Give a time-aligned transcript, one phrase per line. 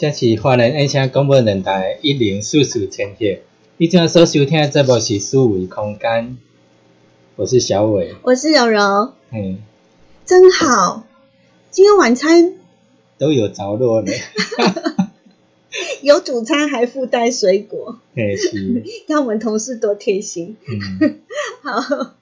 [0.00, 3.40] 这是华人音响广播电台一零四四千赫。
[3.76, 6.38] 你正所收听的节目是思维空间，
[7.36, 9.58] 我是小伟，我是柔柔，嗯，
[10.24, 11.06] 真好。
[11.70, 12.54] 今天晚餐
[13.18, 14.10] 都有着落呢，
[16.00, 20.56] 有主餐还附带水果，嘿是， 看我们同事多贴心。
[20.66, 21.20] 嗯，
[21.60, 22.14] 好，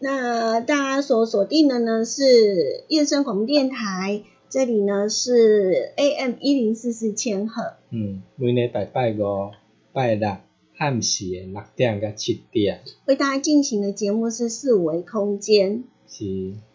[0.00, 7.74] 那大家所锁定的呢是燕声广播电台，这里呢是 AM 一零四四千赫。
[7.90, 9.52] 嗯，每礼拜拜五、
[9.92, 10.28] 拜六
[10.76, 15.84] 暗时的六点到七点，为大家进行的节目是四维空间。
[16.08, 16.24] 是，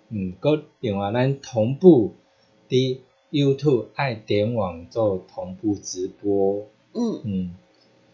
[0.09, 2.14] 嗯，搁另外咱同步
[2.69, 3.00] 伫
[3.30, 7.56] YouTube 爱点网做同步直播，嗯，嗯，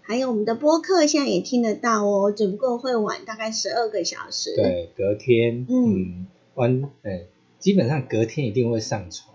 [0.02, 7.26] 还有我们的播客现在也听得到哦，只不过会晚大概十二个小时。，对，隔天，嗯嗯，晚，哎，
[7.60, 9.31] 基本上隔天一定会上传，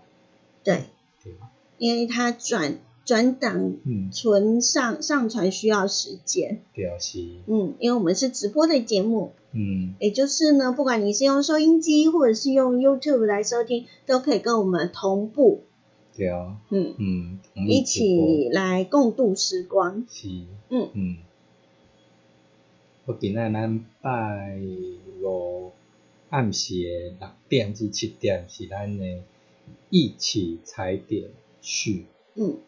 [0.67, 0.83] 对，
[1.23, 1.33] 对。
[1.33, 1.49] 吧？
[1.77, 6.61] 因为它转转档嗯，存上上传需要时间。
[6.73, 15.61] 对，是，嗯，因为我们是直播的节目，嗯，也就是呢，不管你是用收音机或者是用 YouTube 来收听，都可以跟我们同步，
[16.15, 18.27] 对啊，嗯，嗯，同一直播。
[18.27, 20.05] 起来共度时光。
[20.09, 20.27] 是，
[20.69, 20.89] 嗯。
[20.93, 21.17] 嗯，
[23.05, 24.59] 我今仔咱拜
[25.23, 25.71] 五
[26.29, 26.73] 暗时
[27.19, 29.05] 的六点至七点是咱的
[29.89, 31.29] 一起踩点
[31.61, 32.59] 序，嗯，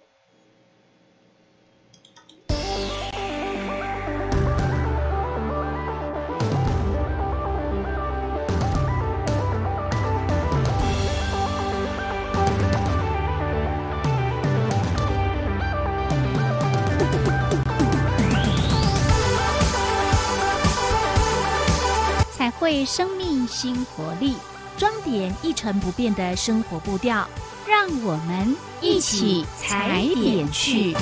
[22.32, 24.49] 彩绘生命新活力，装
[25.10, 27.28] 点一成不变的生活步调，
[27.68, 30.96] 让我们一起踩点去。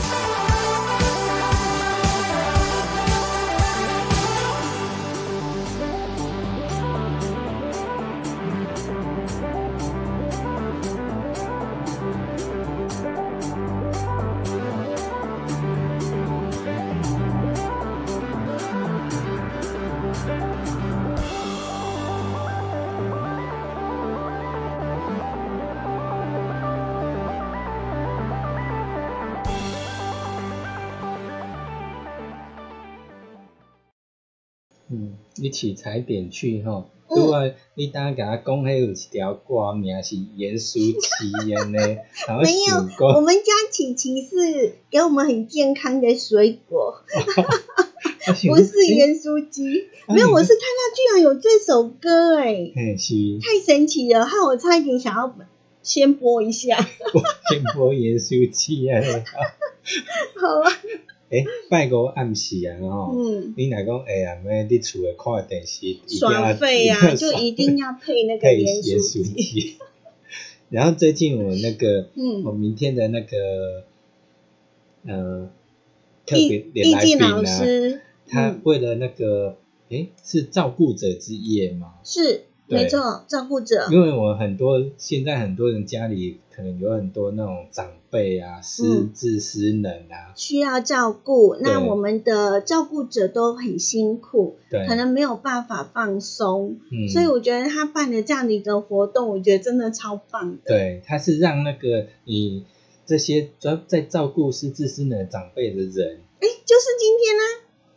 [35.58, 36.90] 起踩点去吼。
[36.90, 36.92] 嗯。
[37.10, 41.80] 拄啊，你当甲我讲，迄有一条歌名是严淑琪演的，
[42.28, 42.76] 然后没有
[43.16, 47.02] 我们家琪琪是给我们很健康的水果，
[48.50, 55.34] 不是盐酥鸡，没有，我是看到居然有这首歌哎，嘿是，太神奇了，害我差一点想要
[55.82, 56.76] 先播一下。
[57.50, 59.02] 先播盐酥鸡啊！
[60.36, 60.70] 好啊，
[61.30, 69.76] 诶，拜五暗时啊吼，嗯，你若讲哎呀，咩伫厝诶看电视，一定要爽费呀， 就一定要配那个配盐盐酥鸡。
[70.70, 72.44] 然后最近我那个，嗯。
[72.44, 73.84] 我明天的那个，
[75.06, 75.50] 呃，
[76.26, 78.02] 特别连来老宾啊，师，嗯。
[78.30, 79.58] 他为了那个，
[79.90, 81.94] 诶，是照顾者之夜吗？
[82.04, 82.24] 是。
[82.24, 89.12] 对没错，照顾者，因为我很多现在很多人家里可能有很多那种长辈啊，失嗯。
[89.14, 100.62] 智失能啊，需要照顾，那我们的照顾者都很辛苦，对，可能没有办法放松，嗯，所以我觉得他办的这样的一个活动，我觉得真的超棒的。
[100.66, 102.66] 对，他是让那个你
[103.06, 107.44] 这些在在照顾失智失能长辈的人，哎，就是今天呢、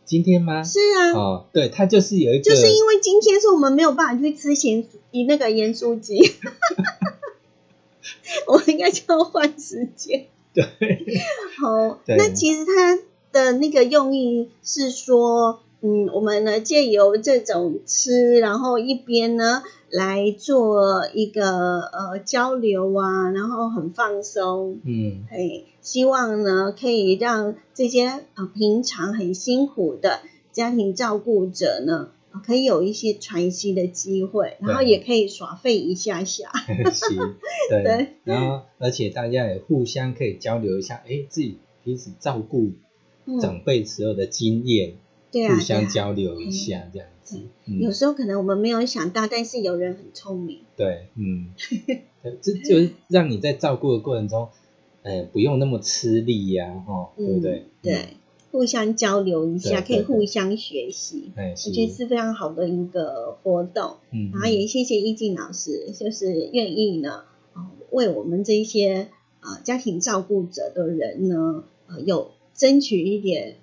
[0.05, 0.63] 今天吗？
[0.63, 6.19] 是啊，哦，对，他就是有一个，就是因为今天是我们没有办法去吃咸以那个盐酥鸡，
[8.47, 10.27] 我们应该就要换时间。
[10.53, 10.65] 对，
[11.59, 12.99] 好，那其实它
[13.31, 30.19] 的那个用意是说，嗯，我们呢借由这种吃，然后一边呢来做一个呃交流啊，然后很放松，嗯，哎，希望呢可以让这些呃平常很辛苦的
[30.51, 32.09] 家庭照顾者呢。
[32.33, 36.49] 呃可以有一些喘息的机会，然后也可以耍废一下下。
[36.93, 37.17] 行，
[37.69, 38.07] 对， 对。
[38.23, 42.71] 然后而且大家也互相可以交流一下，哎，自己平时照顾
[43.25, 44.93] 嗯，长辈时候的经验，
[45.31, 50.59] 对啊，互相交流一下，这样子，嗯，有时候可能我们没有想到，但是有人很聪明。
[50.75, 51.53] 对，嗯，
[52.41, 54.49] 这就是让你在照顾的过程中，
[55.03, 57.59] 呃，不用那么吃力呀，哈，对不对？
[57.59, 57.65] 嗯。
[57.81, 58.07] 对，
[58.51, 63.95] 互相交流一下，可以互相学习，哎，我，觉得是非常好的一个活动。
[64.11, 67.23] 嗯，然后也谢谢易静老师，就是愿意呢，
[67.53, 69.07] 呃为我们这些
[69.39, 73.55] 呃家庭照顾者的人呢，呃，有争取一点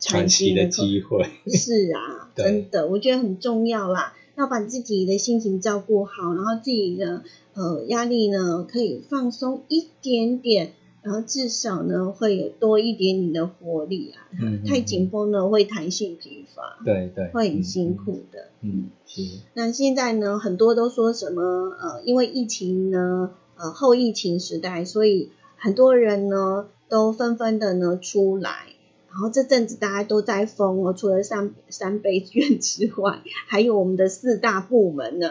[0.00, 4.14] 喘息的机会， 是啊，真的，我觉得很重要啦。
[4.36, 7.24] 要把自己的心情照顾好，然后自己的
[7.54, 14.30] 呃压力呢可以放松一点点，然后至少呢会有多一点你的活力啊。
[14.64, 18.50] 太紧绷了会弹性疲乏，对对，会很嗯辛苦，的。
[18.62, 19.22] 嗯，嗯是，
[19.54, 28.66] 那现在呢，很多都说什么呃，因为疫情呢，呃后疫情时代，所以很多人呢都纷纷的呢出来。
[29.10, 35.30] 然后这阵子大家都在封哦，除了三三倍券之外，还有我们的四大部门呢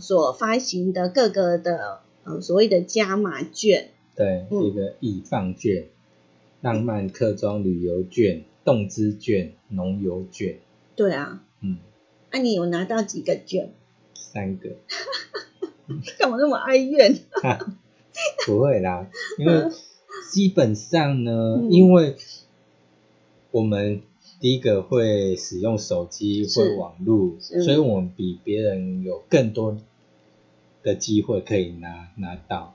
[0.00, 5.86] 所发行的各个的呃所谓的加码券，对，嗯一个易放券、
[6.60, 10.58] 浪漫客庄旅游券、动资券、农游券，
[10.96, 11.78] 对啊，嗯，
[12.32, 13.72] 那、你有拿到几个券？
[14.14, 14.70] 三个，
[16.18, 17.18] 干嘛那么哀怨？
[18.46, 19.08] 不会啦，
[19.38, 19.70] 因为
[20.30, 22.16] 基本上呢，嗯因为
[23.52, 24.02] 我们
[24.40, 26.60] 第一个会使用手机是。
[26.60, 29.78] 或网络，所以我们比别人有更多
[30.82, 32.74] 的机会可以拿拿到。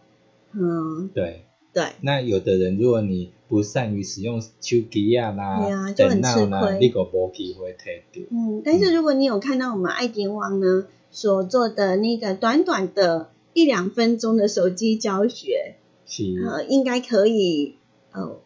[0.53, 1.43] 嗯，对，
[1.73, 8.27] 对，那有的人如果你不善于使用手机啊啦、就很吃电脑啦，亏你个无机会摕到。
[8.31, 17.75] 嗯，但是如果你有看到我们爱点网呢所做的那个短短的一两分钟的手机教学，是，呃，应该可以
[18.11, 18.39] 呃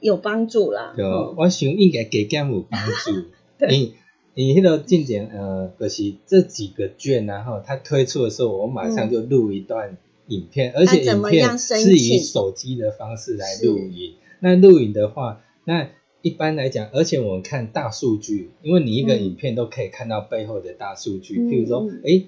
[0.00, 0.92] 有帮助啦。
[0.96, 3.28] 对，哦我想应该加减有帮助。
[3.58, 3.94] 对因
[4.34, 9.96] 因迄个进前呃，就是这几个券然、后它推出的时候，我马上就录一段
[10.28, 14.14] 影片，而且影片是以手机的方式来录影。
[14.40, 15.88] 那录影的话，那
[16.20, 22.18] 一般来讲，而且我们看大数据，因为你一个嗯影片都可以看到背后的大数据，嗯譬如说嗯，诶、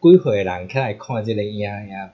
[0.00, 1.66] 几岁人起来看这个影影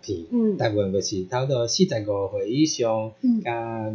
[0.02, 3.94] 片，嗯大部分就是差不多四十五岁以上，嗯加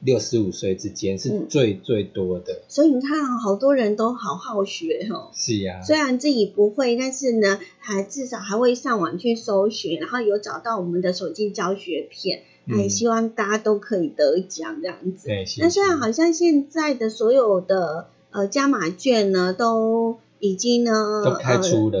[0.00, 1.46] 六十五岁之间是嗯。
[1.48, 2.62] 最、最多的。
[2.68, 5.30] 所以你看啊，好多人都好好学哦。
[5.34, 12.76] 是呀、虽然自己不会，但是呢，还至少还会上网去搜寻，然后有找到我们的手机教学片，嗯。
[12.76, 15.28] 还希望大家都可以得奖这样子。
[15.60, 21.98] 那虽然好像现在的所有的呃加码券呢，都已经呢都开出了，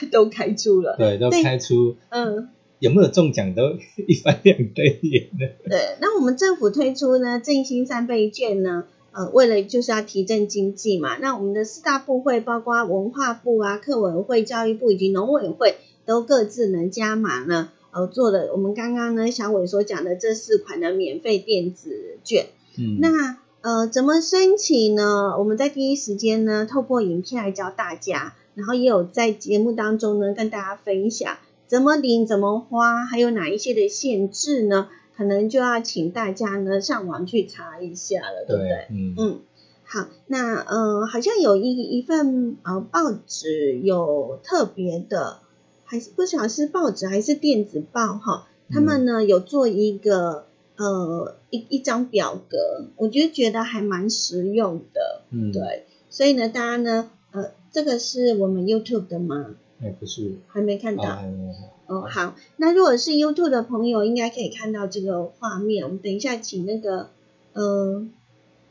[0.00, 2.48] 呃、 都开出了，对，都对开出，嗯，
[2.86, 3.62] 有没有中奖都
[4.06, 5.68] 一翻两瞪眼的。
[5.68, 5.96] 对。
[6.00, 22.46] 那我们政府推出呢振兴三倍券呢，呃，为了就是要提振经济嘛，那我们的四大部会，包括文化部啊、课委会、教育部以及农委会，都各自呢加码呢，呃，做了我们刚刚呢小伟所讲的这四款的免费电子券。
[22.78, 25.36] 嗯，那呃，怎么申请呢？
[25.38, 31.36] 我们在第一时间呢，透过影片来教大家，然后也有在节目当中呢跟大家分享
[31.66, 34.88] 怎么领、怎么花，还有哪一些的限制呢？
[35.16, 38.86] 可能就要请大家呢上网去查一下了，对不对？
[38.90, 39.40] 嗯嗯，
[39.82, 45.38] 好，那呃，好像有一一份呃报纸有特别的，
[45.84, 50.44] 还是不晓得是报纸还是电子报哈，他们呢有做一个
[50.76, 59.54] 呃一一张表格，我觉得觉得还蛮实用的，嗯，，对，所以呢，大家呢呃这个是我们 YouTube 的吗？
[59.82, 61.04] 哎，不是，还没看到。
[61.04, 61.52] 啊，还没
[61.86, 65.84] 哦，好，那如果是 YouTube 的朋友，应该可以看到这个画面。
[65.84, 67.10] 我们等一下请那个，
[67.52, 68.12] 嗯、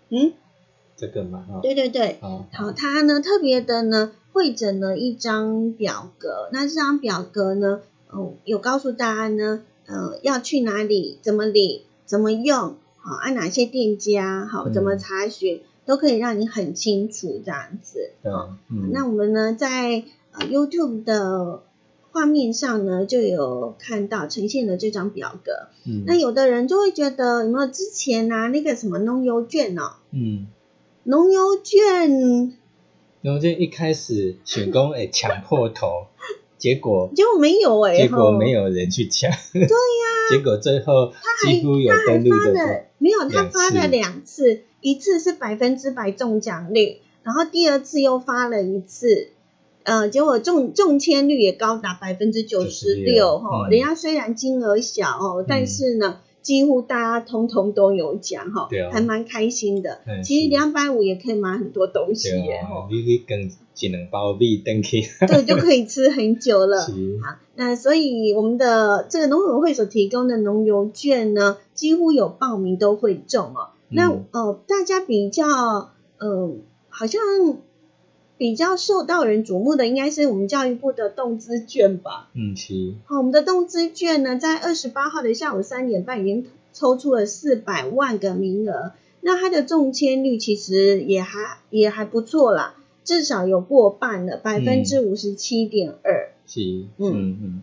[0.10, 0.34] 嗯，
[0.98, 6.50] 这个嘛，哈，对对对，好，好，它呢特别的呢会整了一张表格。
[6.52, 18.12] 那这张表格呢，哦，有告诉大家呢，呃，要去哪里，怎么领，怎么用，好，按哪些店家，好，怎么嗯查询，都可以让你很清楚这样子。
[18.22, 18.32] 对
[18.92, 20.04] 那我们呢，在
[20.40, 21.64] 呃 YouTube 的
[22.12, 25.52] 画面上呢，就有看到呈现的这张表格。
[25.86, 30.48] 嗯，那有的人就会觉得，有没有之前拿、那个什么农油券哦，嗯，
[31.04, 32.54] 农油券
[33.22, 36.08] 然后就一开始选工哎抢破头，
[36.58, 39.68] 结果结果没有哎、结果没有人去抢，对呀，
[40.32, 49.30] 结果最后他还几乎有登录的发了没有，他发了两次，一次是百分之百中奖率，然后第二次又发了一次，
[49.86, 53.68] 呃，结果中中签率也高达百分之九十六哈。
[53.68, 60.02] 嗯人家虽然金额小哦，但是呢，几乎大家通通都有奖哈对啊，还蛮开心的。
[60.08, 63.50] 嗯其实是两百五也可以买很多东西耶你你跟
[63.80, 66.82] 一两包米登去， 对，就可以吃很久了。
[67.22, 73.70] 好，那所以我们的这个农委会所提供的农油券呢，几乎有报名都会中哦。
[73.90, 75.46] 那、嗯呃，大家比较
[76.18, 76.56] 呃，
[76.90, 77.22] 好像
[78.38, 82.30] 比较受到人瞩目的，应该是我们教育部的动资券吧。
[82.34, 92.76] 嗯是，好，我们的动资券呢，在二十八号的下午三点半已经抽出了四百万个名额，那它的中签率其实也还也还不错啦，
[93.06, 96.32] 至少有过半了，百分之五十七点二。
[96.46, 96.62] 是，
[96.98, 97.14] 嗯。
[97.14, 97.62] 嗯嗯，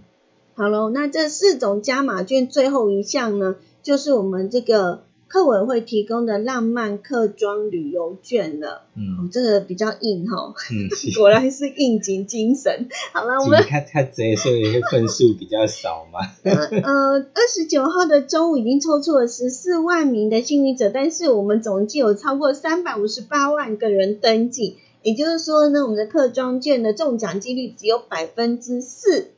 [0.55, 5.03] 好喽，那这四种加码券最后一项呢，就是我们这个
[5.33, 8.69] 客委会提供的浪漫客庄旅游券了。
[8.69, 10.93] 哦嗯，这个比较硬哈、嗯。
[11.17, 12.87] 果然是应景精神。
[13.15, 16.21] 好了，我们钱较较济，所以份数比较少嘛。
[16.45, 29.29] 呃二十九号的中午已经抽出了十四万名的幸运者，但是我们总计有超过三百五十八万个人登记，也就是说呢，我们的客庄券的中奖几率只有百分之四。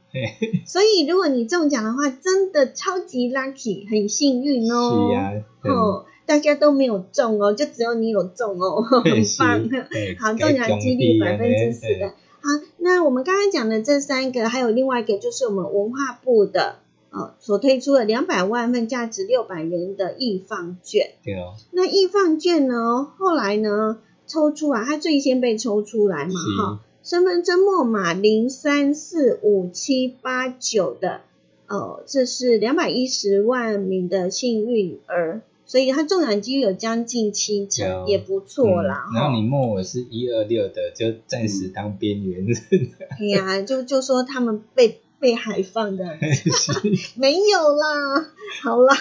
[0.66, 5.10] 所以如果你中奖的话，真的超级 lucky，很幸运哦。
[5.10, 5.32] 是啊，
[5.64, 9.02] 嗯哦，大家都没有中哦，就只有你有中哦， 很
[9.38, 9.68] 棒。
[9.90, 12.08] 嘿 好，中奖几率百分之四的。
[12.08, 16.76] 好，那我们刚刚讲的这三个，还有另外一个就是我们文化部的
[17.10, 21.12] 呃所推出的两百万份价值六百元的易放券。
[21.24, 31.20] 对哦，那易放券呢，后来呢抽出来，它最先被抽出来嘛，是哈，身份证末码零三四五七八九的，
[31.68, 42.56] 哦，这是两百一十万名的幸运儿，所以它中奖几率有将近七成，也不错啦，嗯然后你末尾是一二六的，就暂时当边缘人。
[43.20, 46.04] 哎呀，就就说他们被被海放的
[47.16, 48.32] 没有啦，
[48.62, 48.96] 好啦，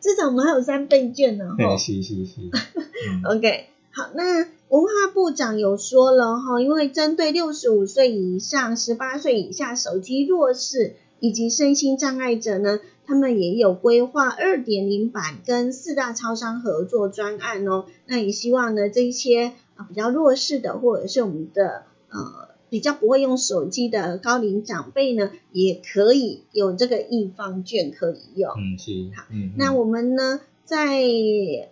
[0.00, 1.54] 至少我们还有三倍券呢。
[1.78, 17.84] 是是是，嗯 OK，好，那文化部长有说了哈，因为针对六十五岁以上、十八岁以下手机弱势以及身心障碍者呢，他们也有规划二点零版跟四大超商合作专案哦。
[18.06, 28.50] 那也希望呢，这一些啊比较弱势的，或者是我们的呃比较不会用手机的高龄长辈呢，也可以有这个易放券可以用。
[28.50, 28.90] 嗯是，
[29.30, 30.98] 嗯，那我们呢，在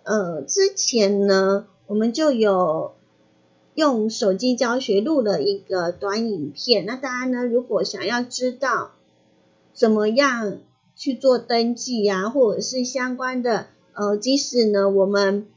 [0.03, 2.93] 呃之前呢，我们就有
[3.73, 6.85] 用手机教学录了一个短影片。
[6.85, 8.91] 那大家呢，如果想要知道
[9.73, 10.59] 怎么样
[10.95, 15.47] 去做登记呀、或者是相关的呃，即使呢我们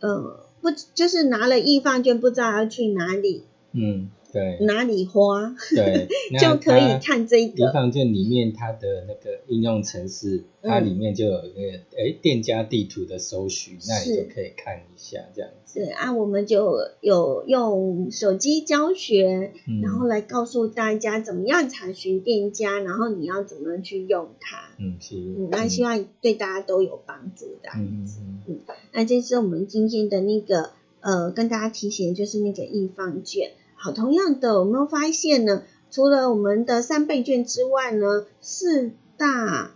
[0.00, 6.08] 呃不就是拿了易放券，不知道要去哪里，嗯对哪里花，对，
[6.40, 7.72] 就可以看这宜个。
[7.72, 15.78] 房券里面它的那个应用程式，它嗯里面就有那个哎店家地图的搜寻，那你是就可以看一下这样子。
[15.78, 24.68] 对啊，我们就有用手机教学，嗯然后来告诉大家怎么样查询店家，然后你要怎么去用它。
[24.78, 27.70] 嗯是，嗯，那希望对大家都有帮助的。
[27.76, 28.04] 嗯
[28.48, 28.58] 嗯
[28.92, 33.52] 那这是我们今天的那个呃，跟大家提醒就是那个易放券。
[33.84, 35.62] 好，同样的，我们发现呢？
[35.90, 39.72] 除了我们的三倍券之外呢，四大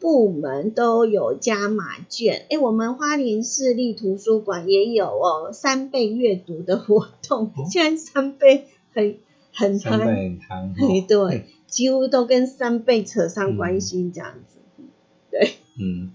[0.00, 2.46] 部门都有加码券。
[2.48, 7.48] 诶，我们花莲市立图书馆也有哦，三倍阅读的活动。
[7.48, 9.18] 哦现在三倍很
[9.52, 14.56] 很夯，对，几乎都跟三倍扯上关系这样子。
[15.30, 15.52] 对。
[15.78, 16.12] 嗯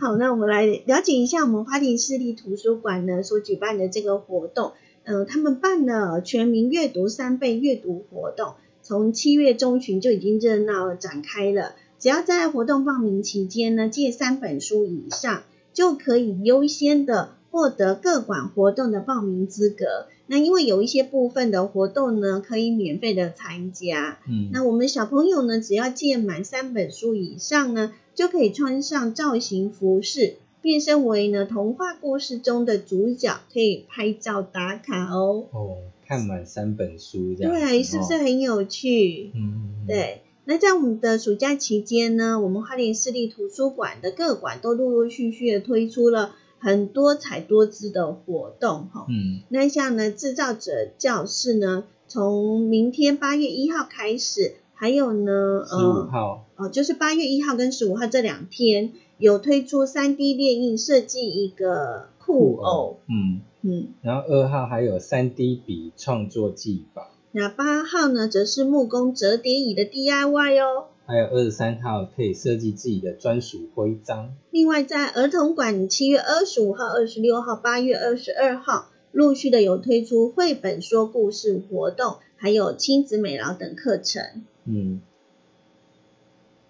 [0.00, 4.72] 好，那我们来了解一下我们花莲市立图书馆呢所举办的这个活动。
[5.04, 11.74] 嗯、他们办了全民阅读三倍阅读活动，从七月中旬就已经热闹展开了。
[11.98, 15.42] 只要在活动报名期间呢，借三本书以上，
[15.72, 20.06] 就可以优先的获得各馆活动的报名资格。
[20.26, 35.46] 那因为有一些部分的活动呢，可以免费的参加，嗯，那我们小朋友呢，只要借满三本书以上呢，就可以穿上造型服饰，变身为呢童话故事中的主角，可以拍照打卡哦。
[35.52, 35.76] 哦，
[36.06, 38.18] 看满三本书这样，对，是不是哦？
[38.18, 39.30] 很有趣？
[39.34, 40.22] 嗯，对。
[40.46, 49.06] 那在我们的暑假期间呢，我们花莲市立图书馆的各馆都陆陆续续的推出了很多彩多姿的活动哈。
[49.08, 70.86] 嗯那像呢，制造者教室呢，从明天八月一号开始，还有呢，十五呃，号，哦，就是八月一号跟十五号这两天有推出三 D 列印设计一个酷偶，，嗯，嗯，然后二号还有三 D 笔创作技法，那八号呢则是木工折叠椅的 DIY 哦。
[71.06, 84.22] 还有二十三号可以设计自己的专属徽章，另外，在儿童馆七月二十五号、二十六号、八月二十二号陆续的有推出绘本说故事活动，还有亲子美劳等课程。
[84.64, 85.00] 嗯，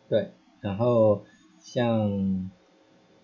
[0.08, 0.30] 对，
[0.62, 1.24] 然后
[1.72, 2.50] 像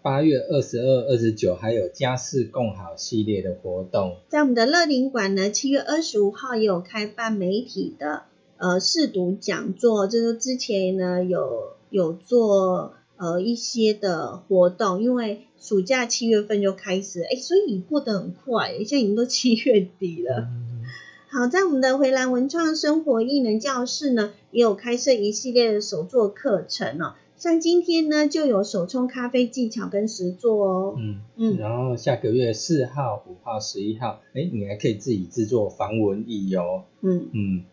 [0.03, 8.23] 八月二十二、二十九还有家事共好系列的活动，在我们的乐龄馆呢，七月二十五号也有开办媒体的
[8.59, 20.47] 呃试读讲座，这是之前呢有有做呃一些的活动，因为暑假七月份就开始，哎，所以过得很快，现在已经都七月底了。
[20.49, 20.85] 嗯
[21.29, 27.15] 好，在我们的回蓝文创生活艺能教室呢，也有开设一系列的手作课程哦。
[27.37, 30.97] 像今天呢，就有手冲咖啡技巧跟实作哦。
[30.99, 31.57] 嗯嗯。
[31.59, 37.65] 然后下个月四号、五号、十一号，哎，你还可以自己制作防蚊液哦，嗯，嗯，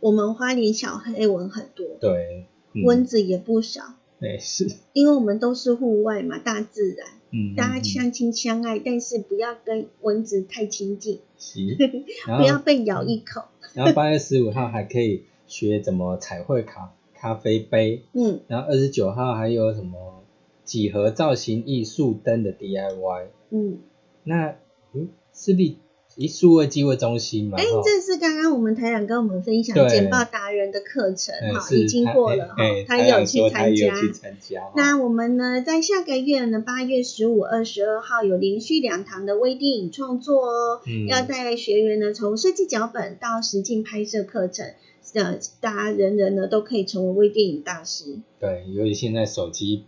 [0.00, 2.84] 我们花莲小黑蚊很多，对，嗯。
[2.84, 3.82] 蚊，子也不少。
[4.20, 11.20] 哎是，因为我们都是户外嘛，大自然，嗯，大家相亲相爱，但是不要跟蚊子太亲近，
[12.38, 13.44] 不要被咬一口。
[13.72, 20.22] 然后八月十五号还可以学怎么彩绘咖咖啡杯，嗯，然后二十九号还有什么
[20.64, 23.78] 几何造型艺术灯的 DIY，嗯，
[24.24, 24.56] 那
[24.94, 25.76] 嗯是立
[26.20, 33.98] 一数位机会中心嘛，哎，哈这是刚刚我们台长跟我们分享对简报达人的课程哈，已经过了哈哎，他有去参加。
[33.98, 44.66] 去参加，那我们呢，在下个月呢，八月十五、二十二号有连续两堂的微电影创作哦，嗯要带学员呢从设计脚本到实境拍摄课程，
[45.14, 48.18] 呃，大家人人呢都可以成为微电影大师。
[48.38, 49.84] 对，由于现在手机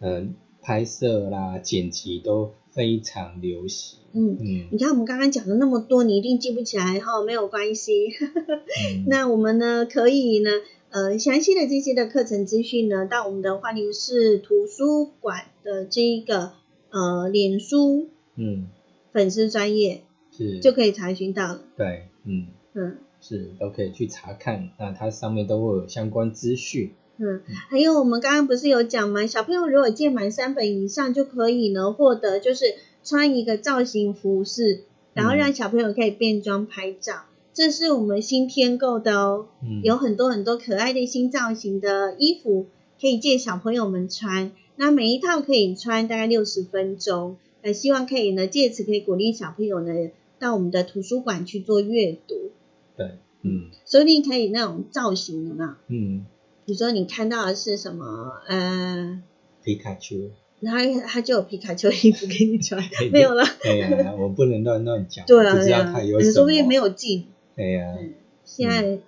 [0.00, 4.68] 嗯拍摄啦剪辑都非常流行，嗯，嗯。
[4.70, 8.08] 你看我们刚刚讲了那么多，你一定记不起来哈，没有关系。
[8.08, 9.04] 嗯。
[9.08, 10.50] 那我们呢可以呢，
[10.90, 16.52] 呃，详细的这些的课程资讯呢，到我们的花莲市图书馆的这一个
[16.90, 18.66] 呃脸书嗯。
[19.12, 20.60] 粉丝专业是。
[20.60, 21.60] 就可以查询到了。
[21.76, 22.46] 对，嗯。
[22.74, 22.98] 嗯。
[23.22, 29.26] 是都可以去查看，那它上面都会有相关资讯，嗯，还有我们刚刚不是有讲吗？
[29.26, 32.64] 小朋友如果借满三本以上，就可以呢获得就是
[33.04, 37.24] 穿一个造型服饰，然后嗯让小朋友可以变装拍照。
[37.52, 39.48] 这是我们新添购的哦。
[39.62, 42.66] 嗯有很多很多可爱的新造型的衣服
[42.98, 52.50] 可以借小朋友们穿，那每一套可以穿大概六十分钟，呃，希望可以呢借此可以鼓励小朋友呢到我们的图书馆去做阅读，
[52.96, 55.70] 对，嗯所以你可以那种造型有没有？
[55.88, 56.24] 嗯，
[56.70, 59.20] 比如说你看到的是什么，呃，
[59.64, 60.30] 皮卡丘，
[60.60, 62.80] 然后他就有皮卡丘的衣服给你穿，
[63.10, 68.98] 没有了， 哎呀，我不能乱乱讲， 对啊，不知道对啊，它有什么，说不定没有进，哎呀，嗯现在、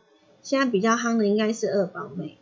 [0.42, 2.37] 现在比较夯的应该是二宝妹，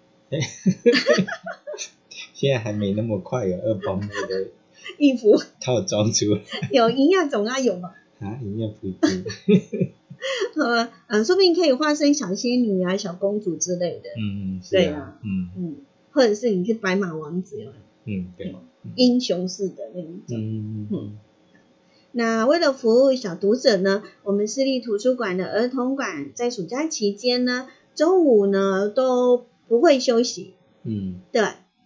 [2.32, 4.48] 现在还没那么快有二宝妹的
[4.96, 6.40] 衣服套装出来
[6.72, 7.90] 有营养总要有嘛。
[8.20, 9.92] 啊，营养不一定。
[10.56, 15.50] 呃嗯，说不定可以化身小仙女啊、小公主之类的，嗯，嗯对啊啊，嗯。
[15.56, 15.76] 嗯，
[16.12, 17.76] 或者是你是白马王子，有没
[18.14, 18.54] 有嗯，对，
[18.96, 20.38] 英雄式的那一种。
[20.38, 21.18] 嗯嗯
[22.12, 30.54] 那为了服务小读者呢，我们私立图书馆的儿童馆在暑假期间呢，中午呢都不会休息。
[30.82, 31.42] 嗯，对，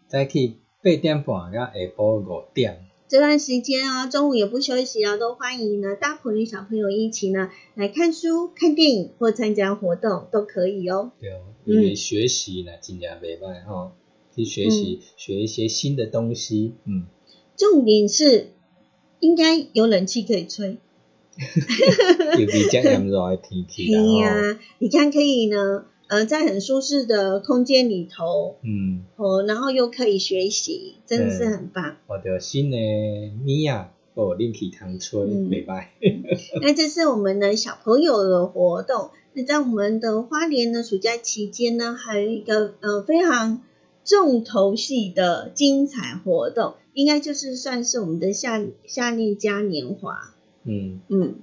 [0.09, 11.13] 早起八点半到下晡五点，这段时间啊，中午也不休息啊，都欢迎呢大朋友小朋友一起呢来看书、看电影或参加活动都可以哦。
[11.21, 13.93] 对哦，因为学习呢真正袂歹吼，
[14.35, 17.05] 去学习学一些新的东西，嗯，
[17.57, 18.49] 重点是
[19.21, 20.79] 应该有冷气可以吹。
[21.37, 31.97] 尤其遮炎热的天气对 呀、你看可以呢，呃，在很舒适的空间里头，嗯，哦，然后又可以学习，真的是很棒。
[32.07, 32.77] 我的新的
[33.45, 35.51] 米啊，哦，冷气通吹嗯。
[35.51, 35.87] 袂歹，
[36.63, 39.11] 那这是我们的小朋友的活动。
[39.33, 43.63] 那在我们的花莲呢，暑假期间呢，还有一个呃非常
[44.05, 50.33] 重头戏的精彩活动，应该就是算是我们的夏夏令嘉年华。
[50.63, 51.35] 嗯，嗯，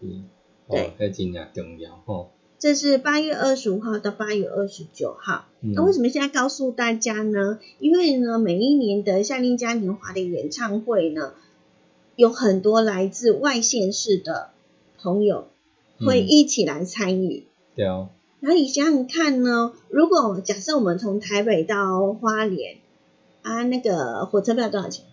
[0.00, 0.24] 嗯，
[0.70, 0.80] 对。
[0.80, 5.44] 哦，迄真正重要吼，这是八月二十五号到八月二十九号。
[5.60, 7.58] 嗯那为什么现在告诉大家呢？
[7.78, 11.34] 因为呢，每一年的夏令嘉年华的演唱会呢，
[12.14, 14.50] 有很多来自外县市的
[14.98, 15.48] 朋友
[16.00, 17.44] 会嗯一起来参与。
[17.74, 18.08] 对哦，
[18.40, 22.76] 然后你想想看呢，如果假设我们从台北到花莲
[23.42, 25.04] 啊，那个火车票多少钱？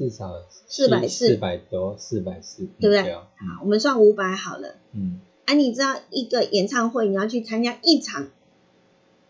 [0.00, 0.32] 至少
[0.66, 3.22] 四百四四百多，四百四，对不对好，
[3.62, 4.76] 我们算五百好了。
[4.94, 8.28] 嗯，啊，你知道一个演唱会你要去参加一场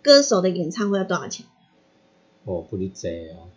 [0.01, 1.45] 歌手的演唱会要多少钱？
[2.45, 3.51] 哦，不哩济啊，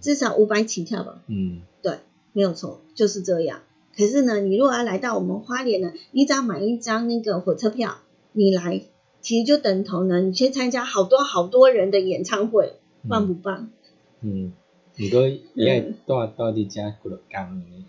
[0.00, 1.22] 至少五百起跳吧。
[1.28, 2.00] 嗯，对，
[2.32, 3.60] 没有错，就是这样。
[3.96, 7.98] 可是呢，你如果要来到我们花莲呢，你只要买一张那个火车票，
[8.32, 8.82] 你来，
[9.20, 13.70] 其实就等同呢，你去参加好多好多人的演唱会，棒不棒？
[14.20, 14.52] 嗯，
[14.96, 17.84] 如果伊爱住住伫遮几落工呢，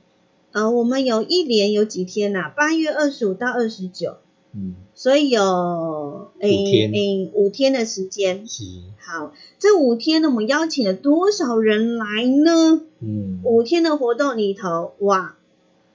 [0.52, 4.18] 呃，我们有一连有几天呐、八月二十五到二十九，
[4.54, 6.50] 嗯，所以有诶
[6.92, 8.48] 诶五天的时间。
[8.48, 8.64] 是，
[9.00, 12.82] 好，这五天呢，我们邀请了多少人来呢？
[13.00, 15.38] 嗯，五天的活动里头，哇，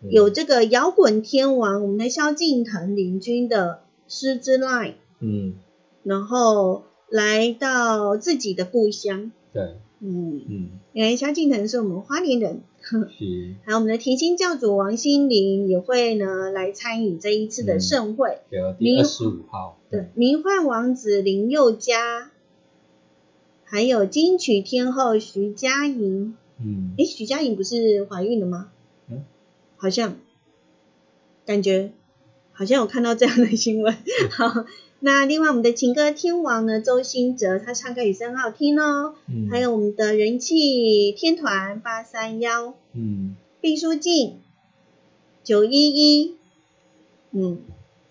[0.02, 0.10] 嗯。
[0.10, 5.54] 有，这个摇滚天王，我们的萧敬腾领军的狮子 line，嗯，
[6.04, 17.80] 然后来到自己的故乡，对，嗯，嗯，因为萧敬腾是我们花莲人，是， 还有我们的甜心教主王心凌也会呢来参与这一次的嗯。
[17.80, 22.30] 盛会，对二十五号，对，迷幻王子林宥嘉，
[23.64, 28.72] 还有金曲天后徐佳莹，嗯，诶，徐佳莹不是怀孕了吗？
[29.08, 29.22] 嗯，
[29.76, 30.16] 好像，
[31.46, 31.92] 感觉
[32.50, 33.94] 好像有看到这样的新闻。
[34.36, 34.64] 好，
[35.04, 39.16] 那另外我们的情歌天王呢，周兴哲，他唱歌也是很好听哦。
[39.26, 44.38] 嗯，还，有我们的人气天团八三幺、嗯，毕书尽、
[45.42, 46.36] 九一一，
[47.32, 47.58] 嗯，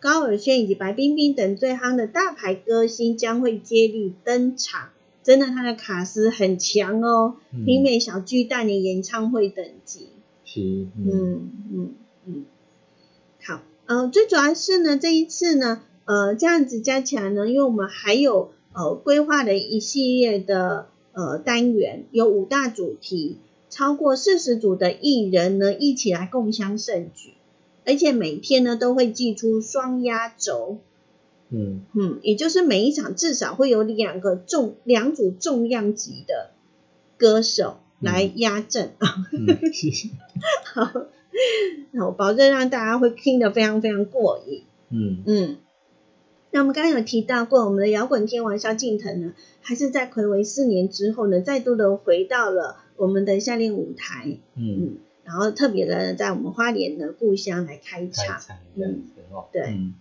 [0.02, 4.90] 高尔宣以及白冰冰等最夯的大牌歌星将会接力登场。
[5.24, 7.64] 真的，他的卡司很强哦，嗯。
[7.64, 10.10] 媲美小巨蛋的演唱会等级。
[10.44, 10.60] 是，
[10.98, 12.46] 嗯，嗯嗯嗯，
[13.42, 23.38] 好，呃，最主要是呢，这一次呢，呃，这样子加起来呢，因为我们还有呃规划的一系列的呃单元，有五大主题，
[23.70, 27.34] 超过四十组的艺人呢一起来共襄盛举，
[27.86, 30.78] 而且每天呢都会寄出双压轴，
[31.50, 36.52] 嗯，嗯，也就是每一场至少会有两个重两组重量级的
[37.18, 38.92] 歌手来压阵。
[39.00, 40.10] 嗯， 是，
[40.74, 40.92] 好，
[41.92, 44.64] 那我保证让大家会听得非常非常过瘾。
[44.90, 45.58] 嗯，嗯，
[46.54, 58.42] 那我们刚刚有提到过，我们的摇滚天王萧敬腾呢，还是在暌违四年之后呢，再度的回到了我们的夏令舞台，嗯，嗯，然后特别的在我们花莲的故乡来开开场。
[59.54, 59.94] 对嗯，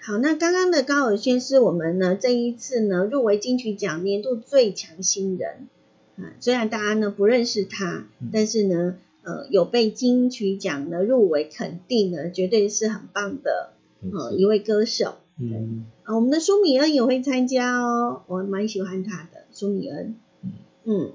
[0.00, 5.68] 好，那刚刚的高尔宣是我们呢这一次呢入围金曲奖年度最强新人。
[6.16, 8.30] 啊，虽然大家呢不认识他，嗯。
[8.32, 13.74] 但是呢呃有被金曲奖呢入围肯定呢，绝对是很棒的
[14.12, 15.16] 呃一位歌手。
[15.40, 20.16] 嗯，啊，我们的苏米恩也会参加哦，我蛮喜欢他的苏米恩。
[20.42, 20.50] 嗯
[20.84, 21.12] 嗯，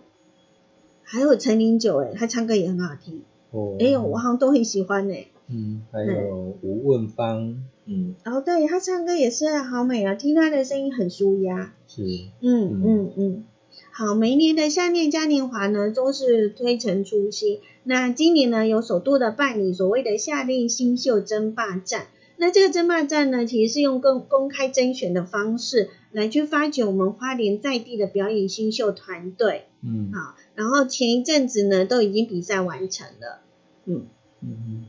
[1.03, 3.21] 还有陈零九哎，他唱歌也很好听。
[3.51, 5.15] 哦，哎呦，我好像都很喜欢呢。
[5.49, 11.73] 嗯，还有吴汶芳，嗯，哦，对他唱歌也是好美啊，听他的声音很舒压。
[11.87, 12.01] 是，
[12.39, 13.45] 嗯嗯嗯嗯，
[13.91, 17.59] 好，每一年的夏恋嘉年华呢，都是推陈出新。
[17.83, 22.07] 那今年呢，有首度的办理所谓的夏令新秀争霸战。
[22.45, 29.67] 那这个争霸战呢，其实是用公公开甄选的方式来去发掘我们花莲在地的表演新秀团队。
[29.81, 33.39] 嗯好，然后前一阵子呢，都已经比赛完成了。
[33.85, 34.07] 嗯，
[34.41, 34.85] 嗯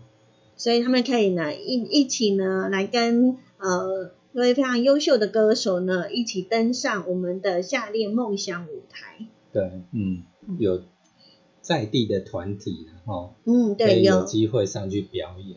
[0.57, 9.29] 所以他们可以呢一一起呢来跟呃一位非常优秀的歌手呢一起登上我们的下列梦想舞台。
[9.53, 9.63] 对，
[9.93, 10.25] 嗯，
[10.59, 10.83] 有
[11.61, 15.57] 在地的团体然后嗯，对，有有，机会上去表演。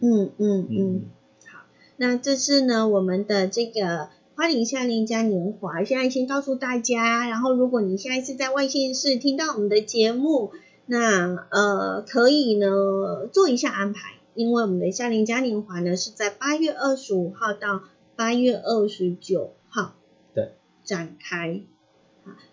[0.00, 1.04] 嗯嗯嗯嗯。
[1.46, 1.64] 好，
[1.96, 10.52] 那这是呢我们的这个花莲夏令嘉年华，现在先告诉大家，然后如果你现在是在外县市听到我们的节目，
[10.86, 17.82] 那呃可以呢做一下安排，因为我们的夏令嘉年华呢是在八月二十五号到
[18.16, 19.94] 八月二十九号
[20.34, 20.52] 对
[20.82, 21.60] 展开。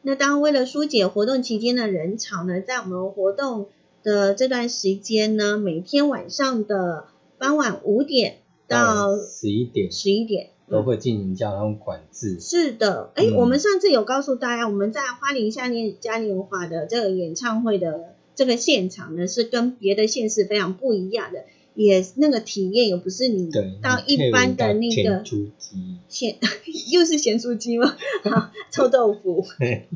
[0.02, 3.68] 那当然，为了疏解活动期间的人潮呢，在我们活动
[4.02, 7.06] 的这段时间呢，每天晚上的
[7.40, 12.40] 傍晚五点到十一点十一点，都会进行交通管制。
[12.40, 23.50] 是的，哎、嗯我们上次有告诉大家，我们在花莲夏年嘉年华的这个演唱会的这个现场呢，是跟别的县市非常不一样的，也那个体验也不是你，
[23.82, 26.38] 到一般的那个甜猪鸡，咸，
[26.92, 27.96] 又是咸酥鸡吗？
[28.30, 29.46] 好臭豆腐、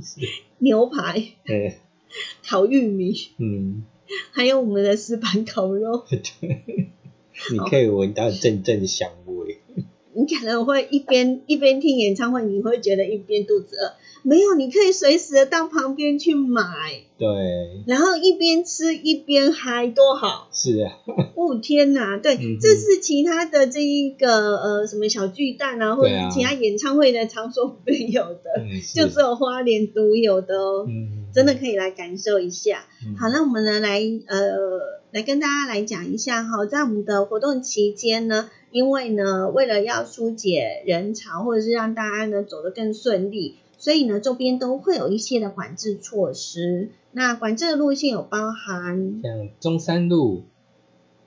[0.60, 1.22] 牛排、
[2.48, 3.84] 烤玉米，嗯，
[4.32, 6.04] 还有我们的石板烤肉。
[6.10, 6.64] 对，
[7.52, 9.60] 你可以闻到阵阵香味。
[10.16, 13.94] 你可能会一边一边听演唱会，你会觉得一边肚子饿。
[14.22, 16.62] 没有，你可以随时的到旁边去买，
[17.18, 17.28] 对，
[17.88, 20.48] 然后一边吃一边嗨，多好！
[20.54, 20.94] 是啊，
[21.36, 32.86] 哦天哪，对，嗯这是其他的这一个呃什么小巨蛋啊，或者其他演唱会的场所没有的，嗯， 就只有花莲独有的哦，嗯，真的可以来感受一下。
[33.06, 46.90] 嗯好，那我们呢来呃来跟大家来讲一下哈，在我们的活动期间呢，因为呢为了要疏解人潮，或者是让大家呢走得更顺利，所以呢周边都会有一些的管制措施。
[47.12, 50.44] 那管制的路线有包含像中山路，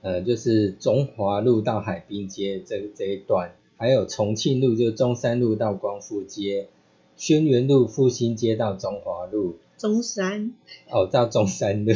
[0.01, 6.67] 呃，就是中华路到海滨街这这一段，还有重庆路，就中山路到光复街，
[7.15, 10.53] 轩辕路复兴街到中华路，中山，
[10.89, 11.93] 哦，到中山路，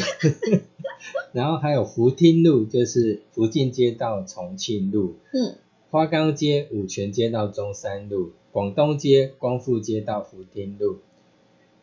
[1.33, 5.55] 然后还有福汀路，就是福建街到重庆路，嗯，
[5.89, 10.97] 花岗街、五泉街到中山路，广东街、光复街到福町路。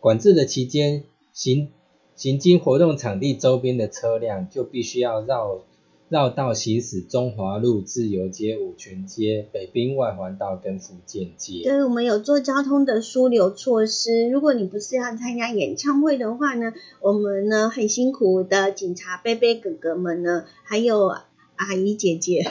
[0.00, 1.68] 管制的期间，行
[2.14, 5.62] 行经活动场地周边的车辆就必须要绕
[6.08, 11.60] 绕道行驶中华路、自由街、五泉街、北滨外环道跟福建街。
[11.64, 14.28] 对，我们有做交通的疏流措施。
[14.28, 21.14] 如果你不是要参加演唱会的话呢，我们呢很辛苦的警察贝贝哥哥们呢，还有
[21.56, 22.42] 阿姨姐姐，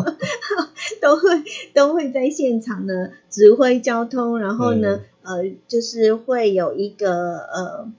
[1.00, 1.22] 都会
[1.72, 7.90] 都会在现场呢指挥交通，然后呢，呃，就是会有一个呃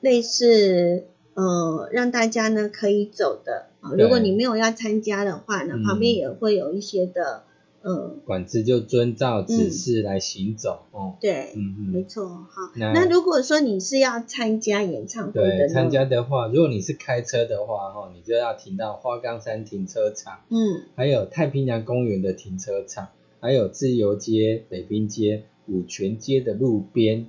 [0.00, 1.04] 类似
[1.40, 3.66] 呃让大家呢可以走的。
[3.80, 7.44] 啊如果你没有要参加的话呢，嗯旁边也会有一些的
[7.82, 10.80] 呃管制就遵照指示来行走。
[10.92, 11.80] 哦，对，嗯嗯。
[11.92, 12.72] 没错，好。
[12.76, 23.08] 那那如果说你是要参加演唱会的对，参加的话，如果你是开车的话，哈，你就要停到花岗山停车场，嗯，还有太平洋公园的停车场，
[23.40, 27.28] 还有自由街、北滨街、五泉街的路边，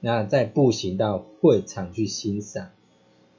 [0.00, 2.68] 那再步行到会场去欣赏。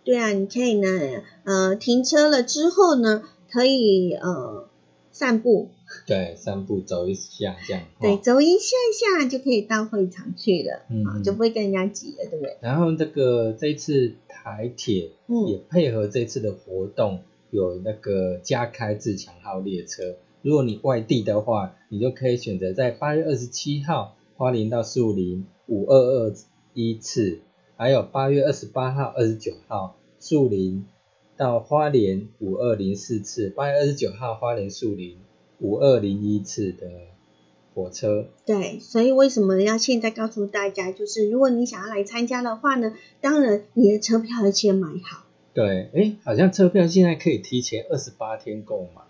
[0.09, 4.67] 对啊，你可以呢，呃，停车了之后呢，可以呃
[5.11, 5.69] 散步，
[6.07, 7.83] 对，散步走一下这样。
[8.01, 8.75] 对，哦走一下
[9.19, 12.57] 下就可以到会场去了，啊、就不会跟人家挤了，对不对？
[12.59, 17.19] 然后这个这一次台铁也嗯，配合这次的活动，
[17.51, 20.15] 有那个加开自强号列车。
[20.41, 26.33] 如果你外地的话，你就可以选择在八月二十七号花莲到树林五二二
[26.73, 27.41] 一次，
[27.75, 30.85] 还有八月二十八号、二十九号树林
[31.37, 35.17] 到花莲五二零四次，八月二十九号花莲树林
[35.59, 36.87] 五二零一次的
[37.73, 38.27] 火车。
[38.45, 49.01] 对，所以为什么要现在告诉大家，就是如果你想要来参加的话呢，当然你的车票要先买好，对，哎，好像车票现在可以提前二十八天购买，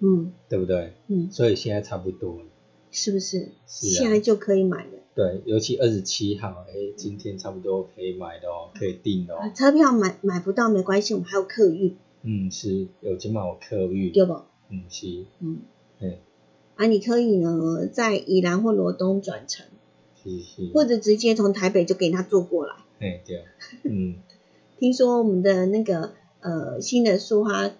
[0.00, 0.92] 嗯对不对？
[1.06, 2.44] 嗯，所以现在差不多了。
[2.90, 3.48] 是不是？
[3.66, 4.97] 是啊现在就可以买了。
[5.18, 9.52] 对，尤其二十七号，哎，今天差不多可以买的哦，可以订的啊哦。
[9.52, 14.34] 车票买买不到没关系，我们还有客运，嗯，是有今晚有客运，对不？
[14.70, 15.58] 嗯是，嗯，
[15.98, 16.20] 嘿，
[16.76, 19.66] 啊，你可以呢在宜兰或罗东转乘，
[20.22, 22.76] 是是，或者直接从台北就给他坐过来。
[23.00, 23.42] 哎对，
[23.82, 24.18] 嗯，
[24.78, 27.72] 听说我们的那个呃新的苏花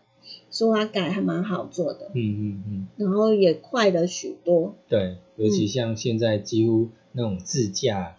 [0.51, 4.75] 苏花改还蛮好做的，嗯嗯嗯，然后也快了许多。
[4.89, 6.89] 对，尤嗯其像现在几乎
[7.19, 8.15] 那种自驾